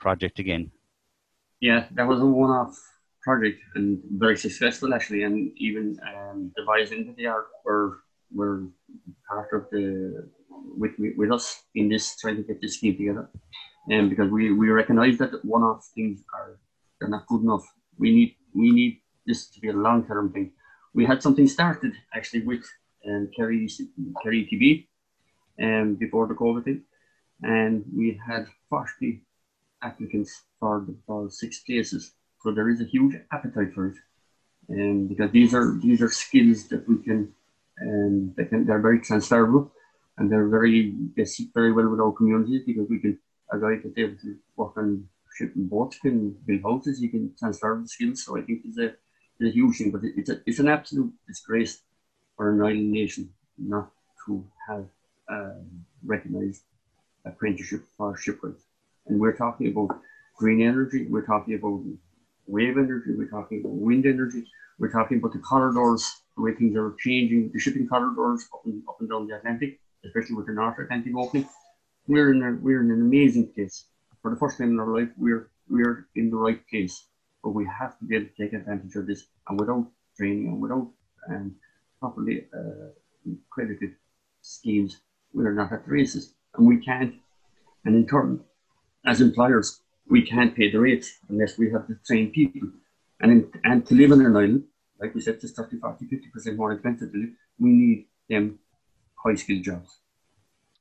project 0.00 0.40
again? 0.40 0.72
Yeah, 1.60 1.86
that 1.92 2.08
was 2.08 2.20
a 2.20 2.26
one-off 2.26 2.76
project 3.24 3.58
and 3.74 4.00
very 4.10 4.36
successful 4.36 4.94
actually. 4.94 5.22
And 5.24 5.50
even 5.56 5.98
um, 6.06 6.52
the 6.56 6.62
boys 6.64 6.92
into 6.92 7.12
the 7.14 7.26
art 7.26 7.48
were 7.64 8.00
were 8.32 8.68
part 9.28 9.50
of 9.52 9.62
the 9.70 10.28
with 10.76 10.92
with 11.16 11.30
us 11.32 11.62
in 11.74 11.88
this 11.88 12.16
trying 12.16 12.36
to 12.36 12.42
get 12.42 12.60
this 12.60 12.76
scheme 12.76 12.96
together. 12.96 13.28
And 13.90 14.00
um, 14.00 14.08
because 14.08 14.30
we 14.30 14.52
we 14.52 14.68
recognise 14.68 15.18
that 15.18 15.44
one-off 15.44 15.88
things 15.94 16.22
are 16.34 16.58
they're 16.98 17.08
not 17.08 17.26
good 17.26 17.42
enough. 17.42 17.64
We 17.98 18.10
need 18.14 18.36
we 18.54 18.70
need 18.70 19.00
this 19.26 19.48
to 19.50 19.60
be 19.60 19.68
a 19.70 19.80
long-term 19.86 20.32
thing. 20.32 20.52
We 20.94 21.04
had 21.04 21.22
something 21.22 21.48
started 21.48 21.92
actually 22.14 22.42
with 22.44 22.64
um, 23.06 23.30
Kerry 23.36 23.68
Kerry 24.22 24.40
ETB 24.44 24.86
um, 25.64 25.94
before 25.94 26.26
the 26.28 26.34
COVID 26.34 26.64
thing, 26.64 26.82
and 27.42 27.84
we 27.94 28.20
had 28.26 28.46
40 28.70 29.22
applicants 29.82 30.32
for 30.58 30.84
the 30.86 30.94
for 31.06 31.30
six 31.30 31.60
places 31.60 32.12
so 32.44 32.52
there 32.52 32.68
is 32.68 32.80
a 32.80 32.84
huge 32.84 33.16
appetite 33.32 33.72
for 33.74 33.86
it, 33.86 33.96
and 34.68 35.08
because 35.08 35.32
these 35.32 35.52
are 35.54 35.76
these 35.82 36.00
are 36.00 36.10
skills 36.10 36.68
that 36.68 36.88
we 36.88 37.02
can, 37.02 37.32
and 37.78 38.36
they 38.36 38.44
can 38.44 38.66
they're 38.66 38.86
very 38.88 39.00
transferable, 39.00 39.72
and 40.18 40.30
they're 40.30 40.48
very 40.48 40.94
they 41.16 41.24
sit 41.24 41.48
very 41.54 41.72
well 41.72 41.88
with 41.88 42.00
our 42.00 42.12
communities 42.12 42.62
because 42.66 42.86
we 42.88 43.00
can 43.00 43.18
a 43.52 43.58
guy 43.58 43.76
that's 43.82 43.98
able 43.98 44.16
to 44.16 44.36
work 44.56 44.76
on 44.76 45.08
shipping 45.36 45.66
boats 45.66 45.98
can 45.98 46.30
build 46.46 46.62
houses, 46.62 47.00
you 47.00 47.08
can 47.08 47.32
transfer 47.38 47.78
the 47.80 47.88
skills. 47.88 48.24
So 48.24 48.38
I 48.38 48.42
think 48.42 48.62
it's 48.64 48.78
a, 48.78 48.94
it's 49.38 49.50
a 49.50 49.50
huge 49.50 49.78
thing, 49.78 49.90
but 49.90 50.02
it's 50.04 50.30
a, 50.30 50.40
it's 50.46 50.58
an 50.58 50.68
absolute 50.68 51.12
disgrace 51.26 51.82
for 52.36 52.50
an 52.52 52.62
island 52.62 52.92
nation 52.92 53.30
not 53.58 53.90
to 54.26 54.44
have 54.68 54.86
um, 55.28 55.84
recognised 56.04 56.62
apprenticeship 57.24 57.82
for 57.96 58.16
shipwrights. 58.16 58.64
And 59.06 59.20
we're 59.20 59.36
talking 59.36 59.68
about 59.68 60.00
green 60.36 60.62
energy, 60.62 61.06
we're 61.08 61.26
talking 61.26 61.54
about 61.54 61.82
wave 62.46 62.76
energy, 62.76 63.10
we're 63.16 63.28
talking 63.28 63.60
about 63.60 63.72
wind 63.72 64.06
energy, 64.06 64.44
we're 64.78 64.90
talking 64.90 65.18
about 65.18 65.32
the 65.32 65.38
corridors, 65.38 66.22
the 66.36 66.42
way 66.42 66.54
things 66.54 66.76
are 66.76 66.94
changing, 66.98 67.50
the 67.52 67.58
shipping 67.58 67.86
corridors 67.86 68.46
up 68.52 68.62
and, 68.64 68.82
up 68.88 68.96
and 69.00 69.08
down 69.08 69.26
the 69.26 69.36
Atlantic, 69.36 69.80
especially 70.04 70.36
with 70.36 70.46
the 70.46 70.52
North 70.52 70.78
Atlantic 70.78 71.12
opening. 71.16 71.48
We're 72.06 72.32
in, 72.32 72.42
a, 72.42 72.52
we're 72.60 72.82
in 72.82 72.90
an 72.90 73.00
amazing 73.00 73.52
place. 73.54 73.86
For 74.20 74.30
the 74.30 74.36
first 74.36 74.58
time 74.58 74.70
in 74.70 74.80
our 74.80 74.88
life, 74.88 75.08
we're, 75.16 75.50
we're 75.68 76.06
in 76.16 76.30
the 76.30 76.36
right 76.36 76.60
place. 76.68 77.06
But 77.42 77.50
we 77.50 77.66
have 77.78 77.98
to 77.98 78.04
be 78.04 78.16
able 78.16 78.26
to 78.26 78.42
take 78.42 78.52
advantage 78.52 78.94
of 78.96 79.06
this. 79.06 79.24
And 79.48 79.60
without 79.60 79.86
training 80.16 80.46
and 80.46 80.60
without 80.60 80.90
um, 81.28 81.54
properly 82.00 82.46
uh, 82.54 82.88
accredited 83.50 83.94
schemes, 84.40 85.00
we're 85.32 85.52
not 85.52 85.72
at 85.72 85.84
the 85.84 85.90
races. 85.90 86.34
And 86.56 86.66
we 86.66 86.78
can't. 86.78 87.14
And 87.84 87.94
in 87.94 88.06
turn, 88.06 88.40
as 89.06 89.20
employers, 89.20 89.80
we 90.08 90.22
can't 90.22 90.54
pay 90.54 90.70
the 90.70 90.78
rates 90.78 91.18
unless 91.28 91.58
we 91.58 91.70
have 91.70 91.86
the 91.88 91.98
trained 92.06 92.32
people. 92.32 92.68
And 93.20 93.32
in, 93.32 93.52
and 93.64 93.86
to 93.86 93.94
live 93.94 94.12
in 94.12 94.20
an 94.20 94.36
island, 94.36 94.64
like 95.00 95.14
we 95.14 95.20
said, 95.20 95.38
it's 95.42 95.52
30, 95.52 95.78
40, 95.78 96.06
50% 96.06 96.56
more 96.56 96.72
expensive 96.72 97.12
to 97.12 97.18
live. 97.18 97.30
We 97.58 97.70
need 97.70 98.06
them 98.28 98.58
high 99.16 99.34
skilled 99.34 99.64
jobs. 99.64 99.98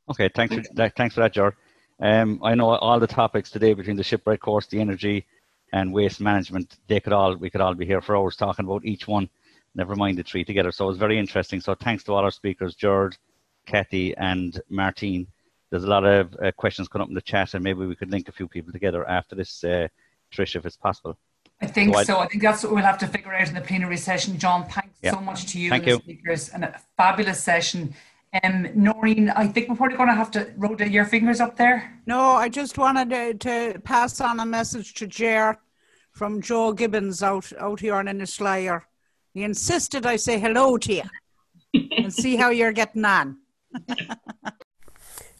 Okay, 0.09 0.29
thanks 0.35 0.55
for 0.55 0.61
that, 0.73 0.95
thanks 0.95 1.15
for 1.15 1.21
that, 1.21 1.33
George. 1.33 1.55
Um, 1.99 2.41
I 2.43 2.55
know 2.55 2.69
all 2.69 2.99
the 2.99 3.07
topics 3.07 3.49
today 3.49 3.73
between 3.73 3.95
the 3.95 4.03
shipwright 4.03 4.41
course, 4.41 4.67
the 4.67 4.81
energy, 4.81 5.25
and 5.71 5.93
waste 5.93 6.19
management. 6.19 6.77
They 6.87 6.99
could 6.99 7.13
all 7.13 7.35
we 7.35 7.49
could 7.49 7.61
all 7.61 7.73
be 7.73 7.85
here 7.85 8.01
for 8.01 8.17
hours 8.17 8.35
talking 8.35 8.65
about 8.65 8.85
each 8.85 9.07
one. 9.07 9.29
Never 9.75 9.95
mind 9.95 10.17
the 10.17 10.23
three 10.23 10.43
together. 10.43 10.71
So 10.71 10.85
it 10.85 10.89
was 10.89 10.97
very 10.97 11.17
interesting. 11.17 11.61
So 11.61 11.73
thanks 11.73 12.03
to 12.03 12.13
all 12.13 12.23
our 12.23 12.31
speakers, 12.31 12.75
George, 12.75 13.17
Cathy, 13.65 14.15
and 14.17 14.59
Martine 14.69 15.27
there's 15.73 15.85
a 15.85 15.89
lot 15.89 16.05
of 16.05 16.35
uh, 16.35 16.51
questions 16.51 16.87
coming 16.87 17.01
up 17.01 17.09
in 17.09 17.15
the 17.15 17.21
chat, 17.21 17.55
and 17.55 17.63
maybe 17.63 17.83
we 17.83 17.95
could 17.95 18.11
link 18.11 18.29
a 18.29 18.31
few 18.31 18.47
people 18.47 18.71
together 18.71 19.09
after 19.09 19.35
this, 19.35 19.63
uh, 19.63 19.87
Trish, 20.31 20.55
if 20.55 20.67
it's 20.67 20.77
possible. 20.77 21.17
I 21.63 21.65
think 21.65 21.95
so. 21.95 22.03
so. 22.03 22.19
I 22.19 22.27
think 22.27 22.43
that's 22.43 22.63
what 22.63 22.73
we'll 22.73 22.83
have 22.83 22.99
to 22.99 23.07
figure 23.07 23.33
out 23.33 23.47
in 23.47 23.55
the 23.55 23.61
plenary 23.61 23.97
session. 23.97 24.37
John, 24.37 24.65
thanks 24.65 24.99
Yeah. 25.01 25.13
so 25.13 25.19
much 25.19 25.47
to 25.47 25.59
you 25.59 25.71
Thank 25.71 25.87
and 25.87 25.93
the 25.93 25.95
you. 25.95 26.01
speakers 26.03 26.49
and 26.49 26.63
a 26.63 26.79
fabulous 26.95 27.43
session. 27.43 27.95
Um, 28.43 28.67
Noreen, 28.75 29.31
I 29.31 29.47
think 29.47 29.67
we're 29.67 29.75
probably 29.75 29.97
going 29.97 30.09
to 30.09 30.15
have 30.15 30.29
to 30.31 30.53
roll 30.57 30.79
your 30.79 31.05
fingers 31.05 31.41
up 31.41 31.57
there. 31.57 31.99
No, 32.05 32.21
I 32.33 32.49
just 32.49 32.77
wanted 32.77 33.09
to, 33.09 33.33
to 33.73 33.79
pass 33.79 34.21
on 34.21 34.39
a 34.41 34.45
message 34.45 34.93
to 34.95 35.07
Jer 35.07 35.57
from 36.11 36.39
Joe 36.39 36.73
Gibbons 36.73 37.23
out, 37.23 37.51
out 37.59 37.79
here 37.79 37.99
in 37.99 38.05
Inishlyre. 38.05 38.83
He 39.33 39.41
insisted 39.43 40.05
I 40.05 40.17
say 40.17 40.37
hello 40.39 40.77
to 40.77 40.93
you 40.93 41.03
and 41.97 42.13
see 42.13 42.35
how 42.35 42.51
you're 42.51 42.73
getting 42.73 43.05
on. 43.05 43.39